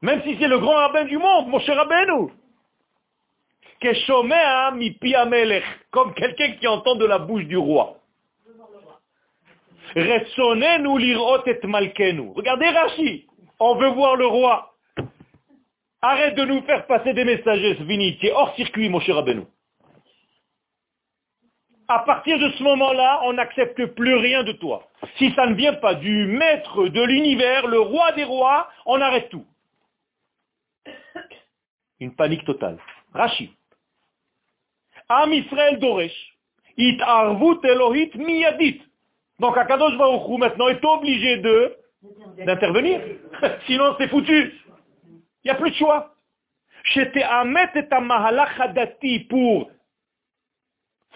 [0.06, 2.30] même si c'est le grand rabbin du monde, mon cher Rabbeinu.
[5.92, 7.98] Comme quelqu'un qui entend de la bouche du roi.
[12.36, 13.28] Regardez Rashi,
[13.60, 14.76] on veut voir le roi.
[16.02, 19.42] Arrête de nous faire passer des messagers, Svini, tu hors circuit, mon cher Rabbeinu.
[21.88, 24.84] À partir de ce moment-là, on n'accepte plus rien de toi.
[25.18, 29.30] Si ça ne vient pas du maître de l'univers, le roi des rois, on arrête
[29.30, 29.46] tout.
[32.06, 32.78] Une panique totale.
[33.16, 33.50] Rashi.
[35.10, 36.38] Am Israël Doresh,
[36.78, 38.80] it arvut Elohit miyadit.
[39.40, 41.76] Donc Akadosh Baruch Hu maintenant est obligé de
[42.46, 43.02] d'intervenir.
[43.66, 44.54] Sinon c'est foutu.
[45.10, 46.14] Il n'y a plus de choix.
[46.94, 49.72] J'étais Amet et Hadati pour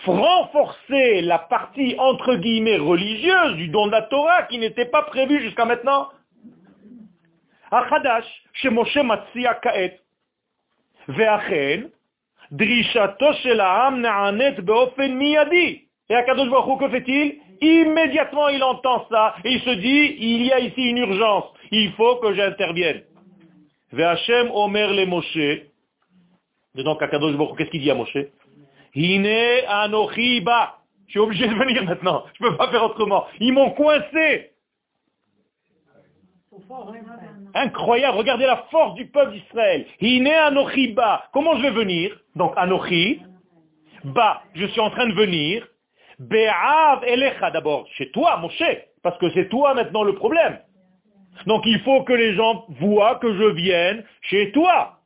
[0.06, 5.40] renforcer la partie entre guillemets religieuse du don de la Torah qui n'était pas prévue
[5.42, 6.10] jusqu'à maintenant.
[7.70, 8.98] Achadash, chez Moshe
[9.62, 10.02] Kaet,
[11.10, 11.90] Ve'achen,
[12.52, 15.88] drishato shelaham na'anet be'ofen miyadi.
[16.10, 20.46] Et Akadosh Baruch Hu, que fait-il Immédiatement, il entend ça et il se dit, il
[20.46, 23.04] y a ici une urgence, il faut que j'intervienne.
[23.92, 25.36] Ve'Hachem omer le Moshe.
[25.36, 28.18] Et donc Akadosh Baruch qu'est-ce qu'il dit à Moshe?
[28.96, 29.28] Hine
[29.68, 30.44] anochi.
[31.08, 33.26] Je suis obligé de venir maintenant, je ne peux pas faire autrement.
[33.40, 34.52] Ils m'ont coincé.
[37.54, 38.18] Incroyable.
[38.18, 39.86] Regardez la force du peuple d'Israël.
[40.02, 41.24] Hine anochi ba.
[41.34, 42.18] Comment je vais venir?
[42.36, 43.22] Donc anochi.
[44.04, 44.44] Ba.
[44.54, 45.68] Je suis en train de venir.
[46.20, 47.88] Be'av elecha d'abord.
[47.98, 48.64] Chez toi, Moshe.
[49.02, 50.60] Parce que c'est toi maintenant le problème.
[51.46, 55.00] Donc il faut que les gens voient que je vienne chez toi.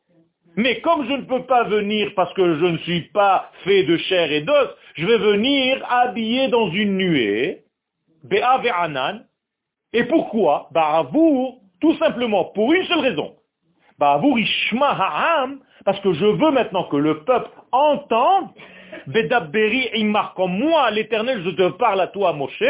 [0.56, 3.98] Mais comme je ne peux pas venir parce que je ne suis pas fait de
[3.98, 7.64] chair et d'os, je vais venir habillé dans une nuée,
[8.24, 9.22] Be'a Anan.
[9.94, 10.70] Et pourquoi?
[10.72, 13.36] Ba'avour, tout simplement, pour une seule raison.
[14.00, 18.52] Ba'avour Ishma Ha'am, parce que je veux maintenant que le peuple entende,
[19.94, 22.64] Imar, moi, l'éternel, je te parle à toi, Moshe,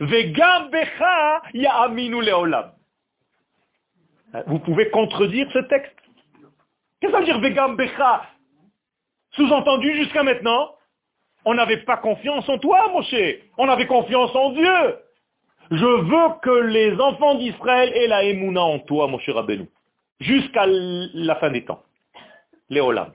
[0.00, 2.72] Vegam Becha Ya'aminu Leolam.
[4.46, 5.94] Vous pouvez contredire ce texte
[7.00, 8.22] Qu'est-ce que ça veut dire
[9.32, 10.70] Sous-entendu, jusqu'à maintenant,
[11.44, 13.14] on n'avait pas confiance en toi, Moshe.
[13.58, 14.96] On avait confiance en Dieu.
[15.70, 19.68] Je veux que les enfants d'Israël aient la émouna en toi, Moshe Rabbeinu.
[20.20, 21.82] Jusqu'à la fin des temps.
[22.68, 23.12] Léolam.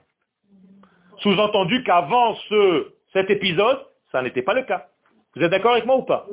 [1.18, 3.80] Sous-entendu qu'avant ce, cet épisode,
[4.10, 4.86] ça n'était pas le cas.
[5.34, 6.26] Vous êtes d'accord avec moi ou pas?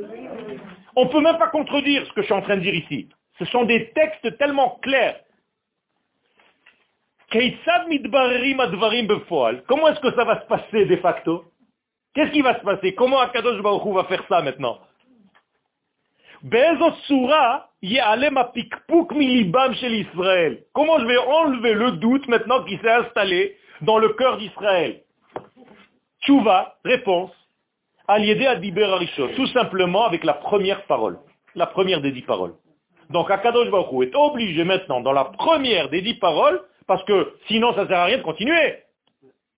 [0.96, 3.10] On ne peut même pas contredire ce que je suis en train de dire ici.
[3.38, 5.20] Ce sont des textes tellement clairs.
[7.30, 7.48] Comment
[9.90, 11.46] est-ce que ça va se passer de facto?
[12.14, 12.96] Qu'est-ce qui va se passer?
[12.96, 14.80] Comment Akadosh Baruch va faire ça maintenant?
[20.74, 25.02] Comment je vais enlever le doute maintenant qui s'est installé dans le cœur d'Israël
[26.22, 27.32] Tchouva, réponse,
[29.36, 31.20] tout simplement avec la première parole,
[31.56, 32.54] la première des dix paroles.
[33.10, 37.74] Donc Akadosh Baruch est obligé maintenant, dans la première des dix paroles, parce que sinon,
[37.74, 38.78] ça ne sert à rien de continuer.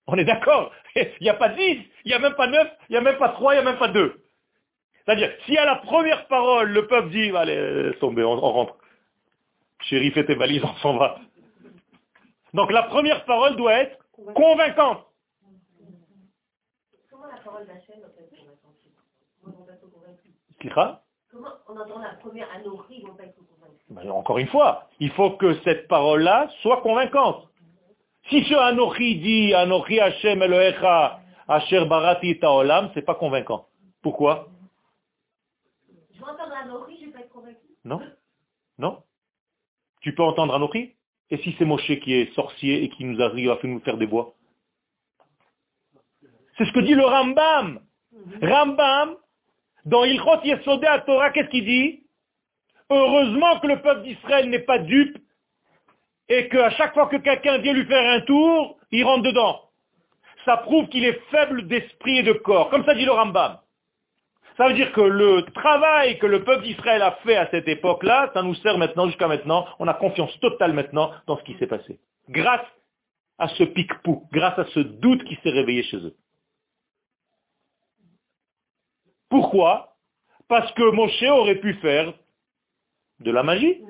[0.07, 0.71] On est d'accord?
[0.95, 3.17] Il n'y a pas dix, il n'y a même pas neuf, il n'y a même
[3.17, 4.15] pas trois, il n'y a même pas deux.
[5.09, 8.75] C'est-à-dire, si à la première parole, le peuple dit, allez, tomber, on, on rentre.
[9.81, 11.17] Chéri, fais tes valises, on s'en va.
[12.53, 13.97] Donc la première parole doit être
[14.35, 15.03] convaincante.
[17.09, 18.35] Comment la parole d'Hachem doit être
[20.69, 21.01] convaincante
[21.31, 23.39] Comment on entend la première pas être
[23.89, 27.47] ben, encore une fois, il faut que cette parole-là soit convaincante.
[28.29, 33.65] Si ce Anochi dit Anochi Hashem Elohecha Asher Barati Ta'olam, c'est pas convaincant.
[34.03, 34.47] Pourquoi?
[36.63, 37.67] Anochi, je vais pas être convaincu.
[37.85, 38.01] Non
[38.77, 39.03] Non
[40.01, 40.95] Tu peux entendre Anochi
[41.29, 44.05] Et si c'est Moshe qui est sorcier et qui nous arrive à nous faire des
[44.05, 44.35] voix?
[46.57, 47.79] C'est ce que dit le Rambam.
[48.41, 49.15] Rambam
[49.85, 52.03] Dans Ilchot Yesodé à Torah, qu'est-ce qu'il dit?
[52.89, 55.17] Heureusement que le peuple d'Israël n'est pas dupe
[56.27, 59.61] et qu'à chaque fois que quelqu'un vient lui faire un tour, il rentre dedans.
[60.45, 62.69] Ça prouve qu'il est faible d'esprit et de corps.
[62.69, 63.59] Comme ça dit le Rambam.
[64.59, 68.29] Ça veut dire que le travail que le peuple d'Israël a fait à cette époque-là,
[68.33, 69.65] ça nous sert maintenant, jusqu'à maintenant.
[69.79, 71.97] On a confiance totale maintenant dans ce qui s'est passé.
[72.27, 72.65] Grâce
[73.37, 76.13] à ce pic-pou, grâce à ce doute qui s'est réveillé chez eux.
[79.29, 79.95] Pourquoi?
[80.49, 82.13] Parce que Moshe aurait pu faire
[83.21, 83.81] de la magie.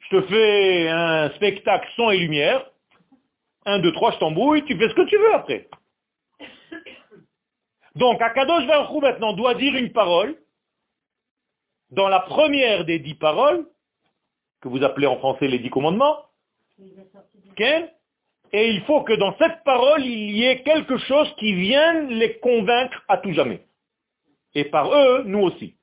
[0.00, 2.70] Je te fais un spectacle son et lumière.
[3.64, 5.70] Un, deux, trois, je t'embrouille, tu fais ce que tu veux après.
[7.94, 10.36] Donc, Akadosh Baruch maintenant doit dire une parole.
[11.90, 13.66] Dans la première des dix paroles,
[14.60, 16.16] que vous appelez en français les dix commandements,
[17.58, 22.38] et il faut que dans cette parole, il y ait quelque chose qui vienne les
[22.38, 23.66] convaincre à tout jamais.
[24.54, 25.76] Et par eux, nous aussi.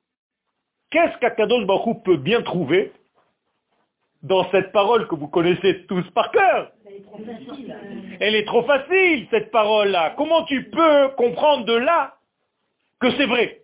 [0.90, 2.92] Qu'est-ce qu'Akadosh Baruch peut bien trouver
[4.22, 6.72] dans cette parole que vous connaissez tous par cœur?
[8.20, 10.14] Elle est trop facile, cette parole-là.
[10.16, 12.16] Comment tu peux comprendre de là
[13.00, 13.62] que c'est vrai?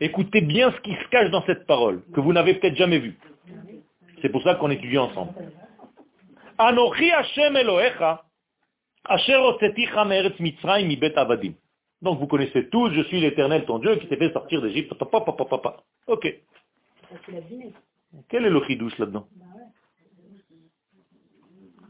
[0.00, 3.18] Écoutez bien ce qui se cache dans cette parole, que vous n'avez peut-être jamais vu.
[4.20, 5.32] C'est pour ça qu'on étudie ensemble.
[12.02, 14.92] Donc vous connaissez tous, je suis l'éternel ton Dieu qui t'est fait sortir d'Égypte.
[16.06, 16.40] Ok.
[18.28, 19.26] Quel est le chidouche là-dedans?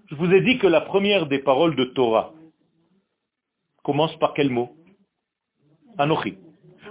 [0.09, 2.33] Je vous ai dit que la première des paroles de Torah
[3.83, 4.77] commence par quel mot?
[5.99, 6.39] Anochi.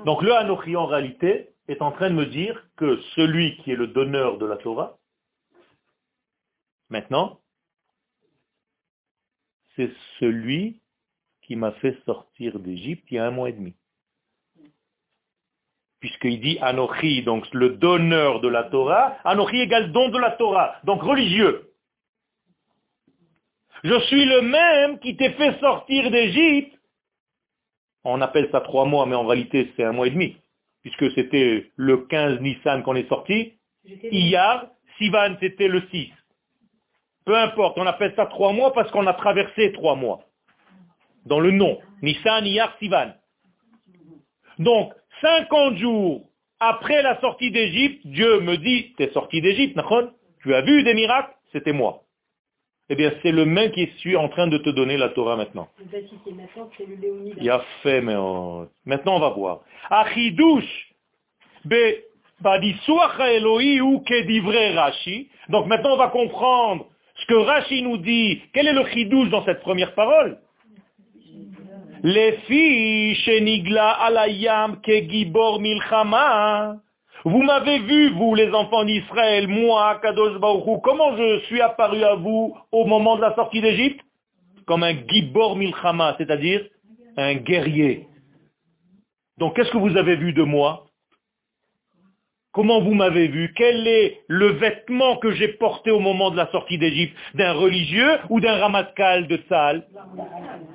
[0.05, 3.76] Donc le Anochi en réalité est en train de me dire que celui qui est
[3.76, 4.97] le donneur de la Torah,
[6.89, 7.39] maintenant,
[9.76, 10.82] c'est celui
[11.43, 13.76] qui m'a fait sortir d'Égypte il y a un mois et demi.
[15.99, 20.76] Puisqu'il dit Anochi, donc le donneur de la Torah, Anochi égale don de la Torah,
[20.84, 21.64] donc religieux.
[23.86, 26.76] Je suis le même qui t'ai fait sortir d'Égypte.
[28.04, 30.38] On appelle ça trois mois, mais en réalité c'est un mois et demi,
[30.82, 33.54] puisque c'était le 15 Nissan qu'on est sorti.
[33.86, 34.66] Iyar,
[34.98, 36.10] Sivan c'était le 6.
[37.26, 40.22] Peu importe, on appelle ça trois mois parce qu'on a traversé trois mois.
[41.28, 41.80] Dans le nom.
[42.02, 43.14] Nissan, Iyar, Sivan.
[44.58, 46.28] Donc, 50 jours
[46.60, 49.80] après la sortie d'Égypte, Dieu me dit, tu es sorti d'Égypte,
[50.42, 52.05] tu as vu des miracles, c'était moi.
[52.90, 55.68] Eh bien, c'est le même qui suis en train de te donner la Torah maintenant.
[57.38, 58.16] Il a fait, mais
[58.86, 59.62] maintenant on va voir.
[59.90, 60.94] Achidouche,
[65.50, 68.42] donc maintenant on va comprendre ce que Rashi nous dit.
[68.54, 70.38] Quel est le chidouche dans cette première parole?
[72.04, 76.78] Les filles chez Nigla alayam ke gibor milchama.
[77.26, 82.13] Vous m'avez vu, vous les enfants d'Israël, moi, Kadosh Baruch comment je suis apparu à
[82.13, 83.99] vous au moment de la sortie d'Égypte?
[84.67, 86.63] Comme un gibor milchama, c'est-à-dire
[87.17, 88.07] un guerrier.
[89.39, 90.86] Donc qu'est-ce que vous avez vu de moi?
[92.51, 93.51] Comment vous m'avez vu?
[93.55, 97.17] Quel est le vêtement que j'ai porté au moment de la sortie d'Égypte?
[97.34, 99.88] D'un religieux ou d'un ramatkal de Tzal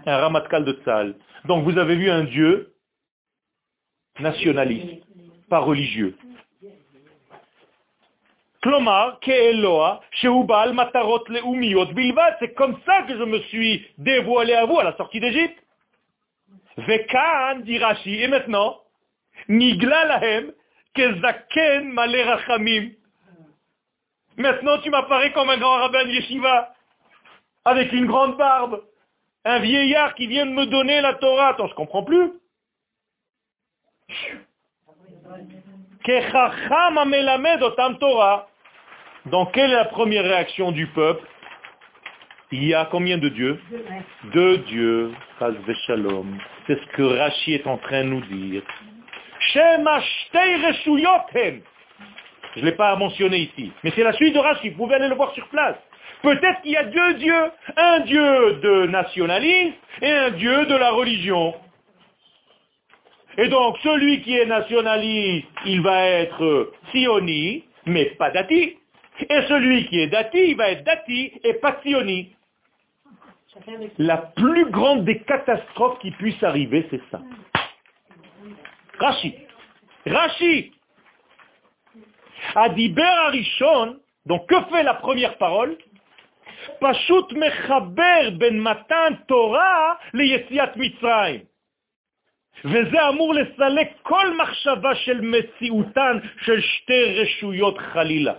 [0.05, 1.14] Un ramatkal de Tzal.
[1.44, 2.74] Donc vous avez vu un Dieu
[4.18, 5.05] nationaliste,
[5.48, 6.16] pas religieux.
[12.41, 15.59] C'est comme ça que je me suis dévoilé à vous à la sortie d'Égypte.
[16.77, 18.81] Et maintenant,
[24.37, 26.75] Maintenant, tu m'apparais comme un grand rabbin yeshiva,
[27.65, 28.83] avec une grande barbe,
[29.45, 31.49] un vieillard qui vient de me donner la Torah.
[31.49, 32.33] Attends, je comprends plus.
[39.27, 41.27] Donc, quelle est la première réaction du peuple
[42.53, 43.61] Il y a combien de dieux
[44.33, 45.12] Deux dieux.
[46.66, 48.62] C'est ce que Rachi est en train de nous dire.
[52.57, 55.09] Je ne l'ai pas mentionné ici, mais c'est la suite de Rashi, vous pouvez aller
[55.09, 55.77] le voir sur place.
[56.23, 60.91] Peut-être qu'il y a deux dieux, un dieu de nationalisme et un dieu de la
[60.91, 61.55] religion.
[63.39, 68.80] Et donc, celui qui est nationaliste, il va être sioni, mais pas dati.
[69.30, 72.36] Et celui qui est dati, il va être dati et pas sioni.
[73.97, 77.22] La plus grande des catastrophes qui puissent arriver, c'est ça.
[78.99, 79.36] Rashi.
[80.06, 80.74] Rashi.
[82.56, 85.78] Adiber Arishon, donc que fait la première parole
[86.80, 91.41] Pashut mechaber ben matan Torah le Mitzrayim.
[92.66, 98.34] וזה אמור לסלק כל מחשבה של מציאותן של שתי רשויות חלילה.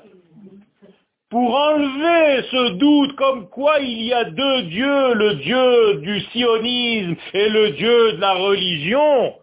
[1.31, 7.15] Pour enlever ce doute comme quoi il y a deux dieux, le dieu du sionisme
[7.33, 9.33] et le dieu de la religion,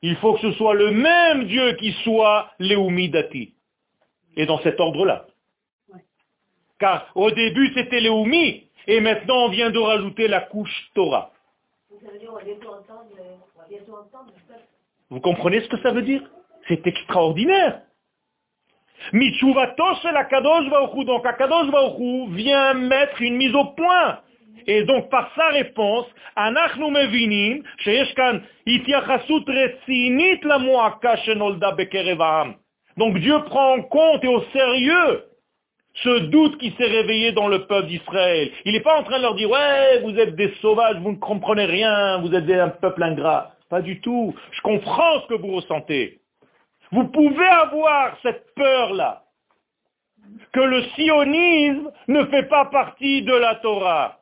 [0.00, 3.52] il faut que ce soit le même Dieu qui soit Léoumidati.
[4.36, 5.26] Et dans cet ordre-là.
[6.78, 11.32] Car au début c'était Léoumi, et maintenant on vient de rajouter la couche Torah.
[15.10, 16.22] Vous comprenez ce que ça veut dire?
[16.68, 17.82] C'est extraordinaire.
[19.13, 24.19] Michuvato la Kadosh Baruch Donc Akadosh Baruch vient mettre une mise au point.
[24.65, 26.05] Et donc par sa réponse,
[26.37, 28.37] אנחנו מבינים שיש כאן
[28.67, 32.53] התייחסות רצינית למועקה שנולדה בקרב העם.
[32.99, 35.23] Donc Dieu prend en compte et au sérieux
[36.03, 38.51] ce doute qui s'est réveillé dans le peuple d'Israël.
[38.65, 41.17] Il n'est pas en train de leur dire, ouais, vous êtes des sauvages, vous ne
[41.17, 43.53] comprenez rien, vous êtes un peuple ingrat.
[43.69, 44.35] Pas du tout.
[44.51, 46.19] Je comprends ce que vous ressentez.
[46.92, 49.24] Vous pouvez avoir cette peur-là,
[50.52, 54.20] que le sionisme ne fait pas partie de la Torah.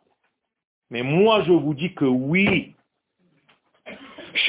[0.90, 2.72] Mais moi, je vous dis que oui.
[4.32, 4.46] Parce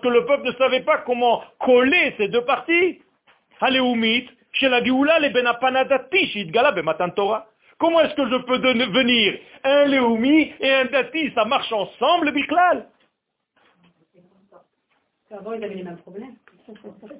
[0.00, 3.02] que le peuple ne savait pas comment coller ces deux parties.
[7.78, 11.32] Comment est-ce que je peux devenir un Léoumi et un Dati?
[11.34, 12.86] Ça marche ensemble, Biklal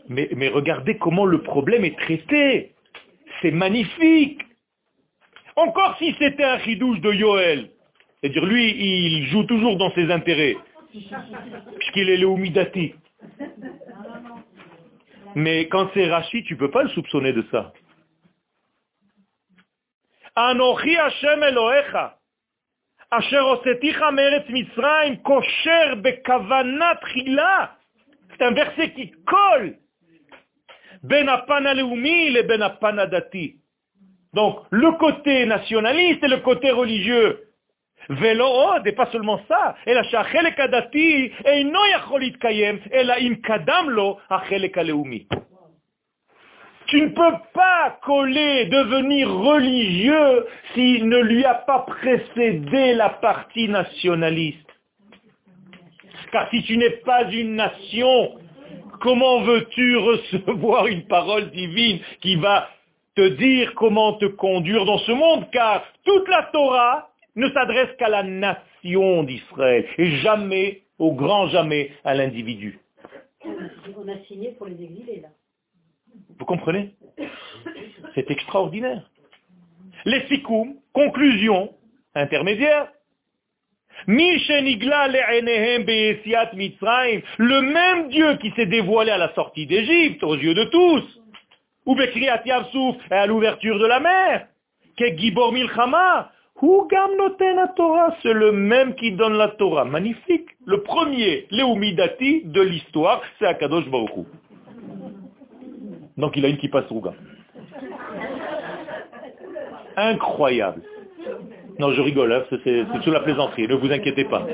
[0.09, 2.75] Mais, regardez comment le problème est traité.
[3.41, 4.43] C'est magnifique.
[5.57, 7.71] Encore si c'était un ridouche de Yoel.
[8.21, 10.57] C'est-à-dire, lui, il joue toujours dans ses intérêts.
[11.79, 12.95] Puisqu'il est Léoumidati.
[15.35, 17.73] Mais quand c'est Rachid, tu ne peux pas le soupçonner de ça.
[28.33, 29.77] C'est un verset qui colle.
[31.03, 31.43] Ben ben.
[34.35, 37.49] Donc, le côté nationaliste et le côté religieux.
[38.09, 39.77] Velo'od, et pas seulement ça.
[46.87, 53.69] Tu ne peux pas coller, devenir religieux s'il ne lui a pas précédé la partie
[53.69, 54.72] nationaliste.
[56.33, 58.39] Car si tu n'es pas une nation,
[59.01, 62.69] comment veux-tu recevoir une parole divine qui va
[63.15, 68.09] te dire comment te conduire dans ce monde, car toute la Torah ne s'adresse qu'à
[68.09, 72.79] la nation d'Israël et jamais, au grand jamais, à l'individu.
[73.45, 75.29] On a signé pour les exilés, là.
[76.39, 76.95] Vous comprenez?
[78.15, 79.09] C'est extraordinaire.
[80.05, 81.75] Les sikoum, conclusion
[82.15, 82.89] intermédiaire.
[87.39, 91.21] Le même Dieu qui s'est dévoilé à la sortie d'Égypte, aux yeux de tous,
[91.87, 94.47] ou Bekriat Yavsouf, à l'ouverture de la mer,
[94.97, 96.31] que Gibor Milchama,
[97.77, 99.85] Torah, c'est le même qui donne la Torah.
[99.85, 100.47] Magnifique.
[100.65, 104.27] Le premier, Léoumidati de l'histoire, c'est Akadosh Baruch
[106.17, 107.15] Donc il a une qui passe rouga.
[109.97, 110.83] Incroyable.
[111.79, 114.47] Non, je rigole, hein, c'est sous la plaisanterie, ne vous inquiétez pas.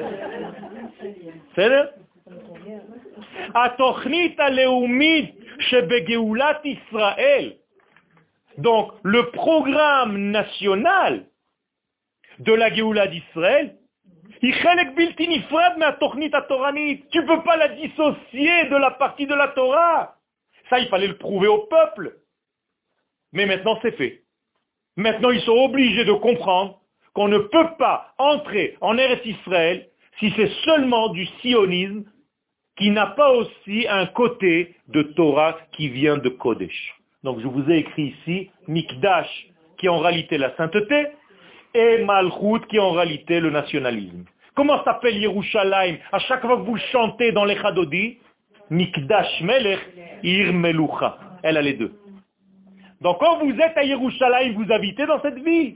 [1.54, 1.98] C'est.
[8.58, 11.26] Donc, le programme national
[12.40, 13.76] de la Géoula d'Israël,
[14.40, 14.86] tu ne
[17.26, 20.14] peux pas la dissocier de la partie de la Torah.
[20.70, 22.16] Ça, il fallait le prouver au peuple.
[23.32, 24.22] Mais maintenant, c'est fait.
[24.96, 26.80] Maintenant, ils sont obligés de comprendre
[27.18, 29.88] qu'on ne peut pas entrer en Eretz Israël
[30.20, 32.04] si c'est seulement du sionisme
[32.76, 36.94] qui n'a pas aussi un côté de Torah qui vient de Kodesh.
[37.24, 39.48] Donc je vous ai écrit ici Mikdash,
[39.78, 41.08] qui est en réalité la sainteté,
[41.74, 44.24] et Malchut, qui est en réalité le nationalisme.
[44.54, 48.18] Comment s'appelle Yerushalayim À chaque fois que vous chantez dans les Chadodi,
[48.70, 49.80] Mikdash Melech,
[50.22, 51.18] Ir Melucha.
[51.42, 51.98] Elle a les deux.
[53.00, 55.74] Donc quand vous êtes à Yerushalayim, vous habitez dans cette ville.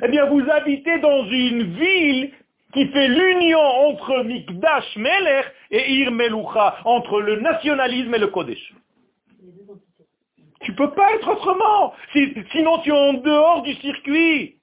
[0.00, 2.32] Eh bien, vous habitez dans une ville
[2.72, 8.72] qui fait l'union entre Mikdash Melech et Ir Melucha, entre le nationalisme et le Kodesh.
[10.62, 11.92] Tu peux pas être autrement.
[12.52, 14.56] Sinon, tu es en dehors du circuit.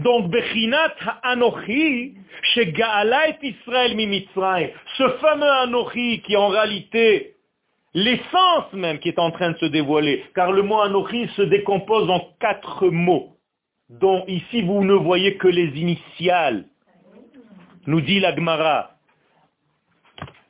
[0.00, 2.14] Donc, Bechinat Anochi,
[2.54, 7.35] chez Gaala Israël Mimitzraï, ce fameux Anochi qui en réalité
[7.96, 12.08] l'essence même qui est en train de se dévoiler, car le mot Anochi se décompose
[12.10, 13.32] en quatre mots.
[13.88, 16.64] dont ici vous ne voyez que les initiales,
[17.86, 18.90] nous dit la Gemara.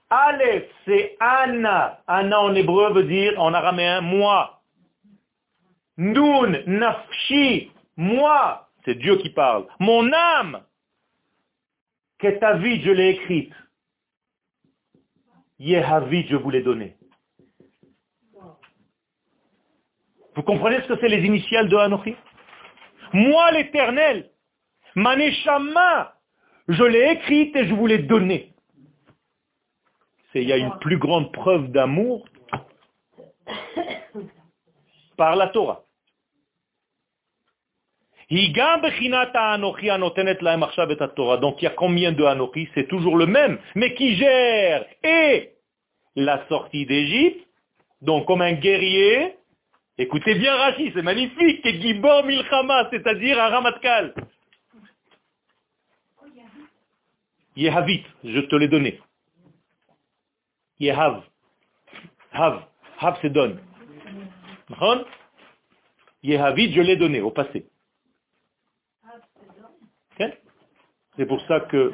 [0.08, 2.00] Aleph, c'est Anna.
[2.06, 4.62] Anna en hébreu veut dire, en araméen, moi.
[5.98, 8.68] Nun, nafshi, moi.
[8.84, 9.66] C'est Dieu qui parle.
[9.80, 10.62] Mon âme.
[12.22, 13.52] vie, je l'ai écrite.
[15.58, 16.96] Yehavit, je vous l'ai donné.
[20.36, 22.14] Vous comprenez ce que c'est les initiales de Anochi
[23.14, 24.30] Moi l'éternel,
[24.94, 26.14] Maneshama,
[26.68, 28.52] je l'ai écrite et je vous l'ai donnée.
[30.34, 32.28] Il y a une plus grande preuve d'amour
[35.16, 35.82] par la Torah.
[38.28, 38.42] Donc
[41.62, 44.84] il y a combien de Anochi C'est toujours le même, mais qui gère?
[45.02, 45.54] Et
[46.16, 47.48] la sortie d'Égypte,
[48.02, 49.36] donc comme un guerrier,
[49.98, 51.64] Écoutez bien Rachi, c'est magnifique.
[51.64, 54.14] Et Gibor Milchama, c'est-à-dire un Ramatkal.
[57.56, 59.00] Yehavit, je te l'ai donné.
[60.78, 61.22] Yehav.
[62.32, 62.66] Hav.
[62.98, 63.58] Hav, c'est donne.
[66.22, 67.66] Yehavit, je l'ai donné au passé.
[71.16, 71.92] C'est pour ça que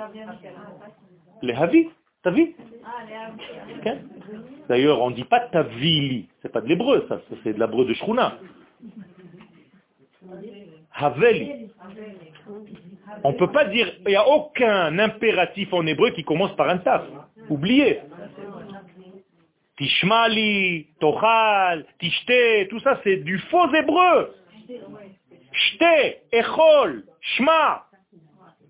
[1.42, 1.90] les Havit,
[2.22, 2.54] t'as vu
[4.68, 7.94] D'ailleurs, on ne dit pas tavili, c'est pas de l'hébreu, ça, c'est de l'hébreu de
[7.94, 8.38] Shruna.
[10.94, 11.70] Haveli.
[13.24, 16.68] On ne peut pas dire, il n'y a aucun impératif en hébreu qui commence par
[16.68, 17.02] un taf.
[17.48, 18.00] Oubliez.
[19.78, 24.34] Tishmali, Tochal, Tishte, tout ça c'est du faux hébreu.
[25.52, 27.86] Shte, Echol, Shma,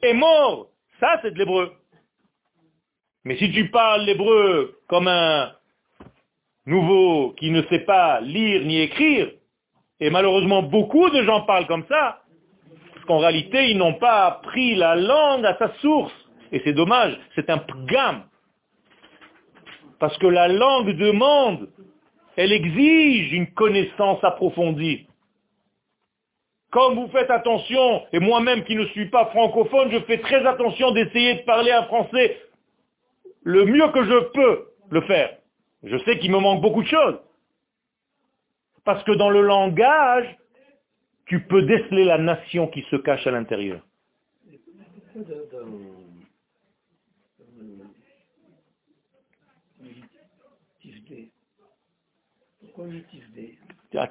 [0.03, 0.69] Emor,
[1.01, 1.73] ça c'est de l'hébreu.
[3.25, 5.53] Mais si tu parles l'hébreu comme un
[6.67, 9.31] nouveau qui ne sait pas lire ni écrire,
[10.01, 12.23] et malheureusement beaucoup de gens parlent comme ça,
[12.95, 16.13] parce qu'en réalité ils n'ont pas appris la langue à sa source.
[16.51, 18.25] Et c'est dommage, c'est un pgam.
[19.99, 21.69] Parce que la langue demande,
[22.37, 25.07] elle exige une connaissance approfondie.
[26.71, 30.91] Comme vous faites attention, et moi-même qui ne suis pas francophone, je fais très attention
[30.91, 32.37] d'essayer de parler un français
[33.45, 35.39] le mieux que je peux le faire.
[35.83, 37.19] Je sais qu'il me manque beaucoup de choses.
[38.85, 40.37] Parce que dans le langage,
[41.27, 43.81] tu peux déceler la nation qui se cache à l'intérieur.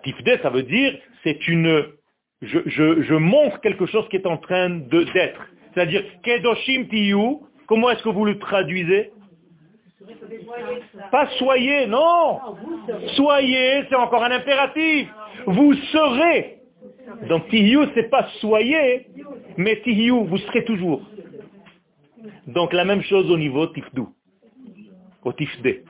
[0.03, 1.85] Tifdé, ça veut dire, c'est une,
[2.41, 5.47] je, je, montre quelque chose qui est en train d'être.
[5.73, 9.11] C'est-à-dire, Kedoshim Tiyu, comment est-ce que vous le traduisez?
[11.11, 12.39] Pas soyez, non.
[13.15, 15.09] Soyez, c'est encore un impératif.
[15.45, 16.61] Vous serez.
[17.27, 19.07] Donc tihiou, c'est pas soyez,
[19.57, 21.01] mais tihiou, vous serez toujours.
[22.47, 24.13] Donc la même chose au niveau tifdou,
[25.23, 25.83] au tifdé.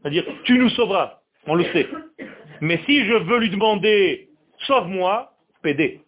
[0.00, 1.88] C'est-à-dire, tu nous sauveras, on le sait.
[2.60, 4.30] Mais si je veux lui demander,
[4.66, 6.00] sauve-moi, pédé,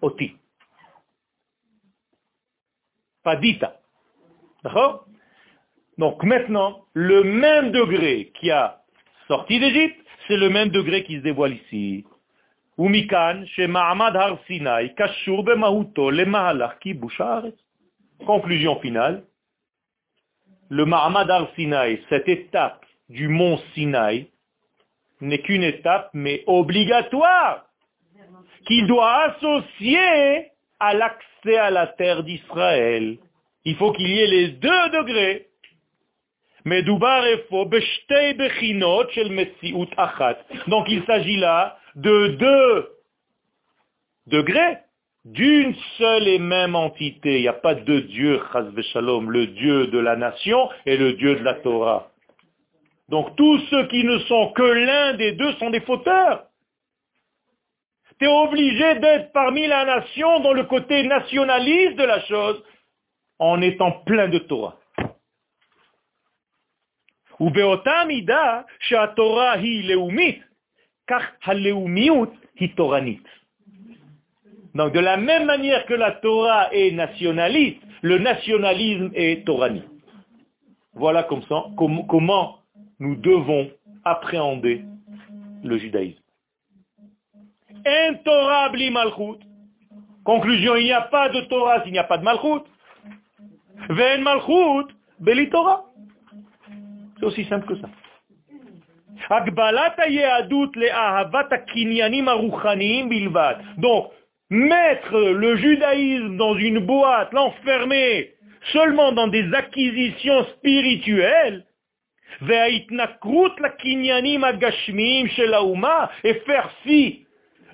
[0.00, 0.36] oti.
[3.22, 3.80] Pas dita.
[4.62, 5.06] D'accord?
[5.98, 8.80] Donc maintenant, le même degré qui a
[9.28, 12.04] sorti d'Égypte, c'est le même degré qui se dévoile ici.
[18.26, 19.24] Conclusion finale.
[20.70, 24.30] Le Mahamad Har Sinai, cette étape du mont Sinai,
[25.20, 27.66] n'est qu'une étape, mais obligatoire,
[28.66, 33.18] qui doit associer à l'accès à la terre d'Israël.
[33.64, 35.48] Il faut qu'il y ait les deux degrés.
[40.66, 42.88] Donc il s'agit là de deux
[44.26, 44.78] degrés
[45.24, 47.36] d'une seule et même entité.
[47.36, 51.44] Il n'y a pas deux dieux, le Dieu de la nation et le Dieu de
[51.44, 52.10] la Torah.
[53.08, 56.44] Donc tous ceux qui ne sont que l'un des deux sont des fauteurs.
[58.18, 62.62] Tu es obligé d'être parmi la nation dans le côté nationaliste de la chose
[63.38, 64.78] en étant plein de Torah.
[74.74, 79.84] Donc de la même manière que la Torah est nationaliste, le nationalisme est toranique.
[80.94, 82.58] Voilà comment
[82.98, 83.70] nous devons
[84.04, 84.84] appréhender
[85.62, 86.20] le judaïsme.
[88.90, 89.40] Malchut.
[90.24, 92.64] Conclusion, il n'y a pas de Torah s'il n'y a pas de malchut.
[93.90, 95.84] Ven malchut beli Torah.
[97.24, 97.88] C'est aussi simple que ça.
[103.78, 104.10] Donc,
[104.50, 108.32] mettre le judaïsme dans une boîte, l'enfermer
[108.72, 111.64] seulement dans des acquisitions spirituelles,
[112.42, 112.84] et
[116.46, 117.26] faire fi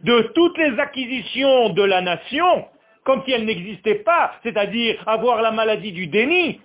[0.05, 2.69] de toutes les acquisitions de la nation,
[3.05, 6.61] comme si elles n'existaient pas, c'est-à-dire avoir la maladie du déni,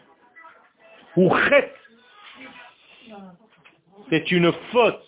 [1.15, 1.71] ou chet.
[4.09, 5.01] C'est une faute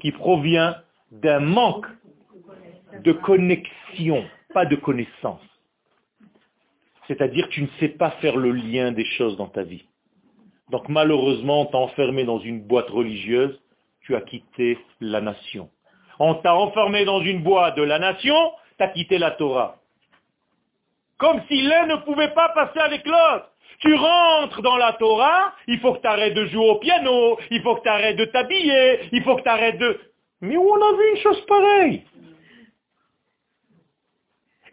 [0.00, 0.76] qui provient
[1.10, 1.86] d'un manque
[3.04, 4.24] de connexion,
[4.54, 5.40] pas de connaissance.
[7.06, 9.84] C'est-à-dire que tu ne sais pas faire le lien des choses dans ta vie.
[10.70, 13.58] Donc malheureusement, on t'a enfermé dans une boîte religieuse,
[14.02, 15.70] tu as quitté la nation.
[16.18, 18.36] On t'a enfermé dans une boîte de la nation,
[18.76, 19.76] tu as quitté la Torah.
[21.16, 23.50] Comme si l'un ne pouvait pas passer avec l'autre.
[23.80, 27.62] Tu rentres dans la Torah, il faut que tu arrêtes de jouer au piano, il
[27.62, 30.00] faut que tu arrêtes de t'habiller, il faut que tu arrêtes de...
[30.40, 32.04] Mais où on a vu une chose pareille.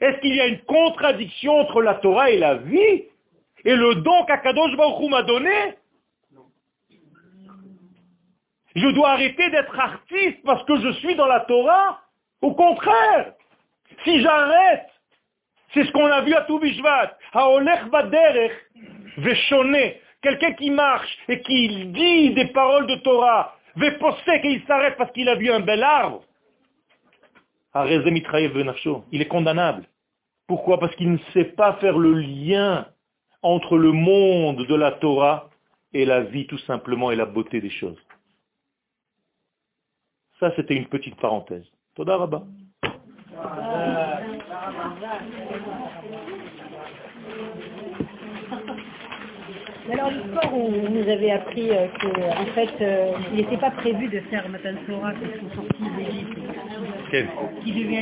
[0.01, 3.03] Est-ce qu'il y a une contradiction entre la Torah et la vie
[3.63, 5.75] Et le don qu'Akadosh Baruch m'a donné?
[8.75, 12.01] Je dois arrêter d'être artiste parce que je suis dans la Torah.
[12.41, 13.33] Au contraire,
[14.03, 14.87] si j'arrête,
[15.75, 18.53] c'est ce qu'on a vu à Toubishvat, à Olech Baderech,
[19.17, 19.77] Veshone,
[20.21, 25.11] quelqu'un qui marche et qui dit des paroles de Torah, Veposek et il s'arrête parce
[25.11, 26.23] qu'il a vu un bel arbre.
[29.11, 29.83] Il est condamnable.
[30.47, 30.79] Pourquoi?
[30.79, 32.87] Parce qu'il ne sait pas faire le lien
[33.41, 35.49] entre le monde de la Torah
[35.93, 37.99] et la vie tout simplement et la beauté des choses.
[40.39, 41.65] Ça, c'était une petite parenthèse.
[49.91, 53.71] Alors l'histoire où vous nous avez appris euh, que en fait euh, il n'était pas
[53.71, 56.37] prévu de faire Matan Torah qui sont sortis d'Égypte.
[57.11, 57.27] Quel?
[57.63, 57.93] Qui devient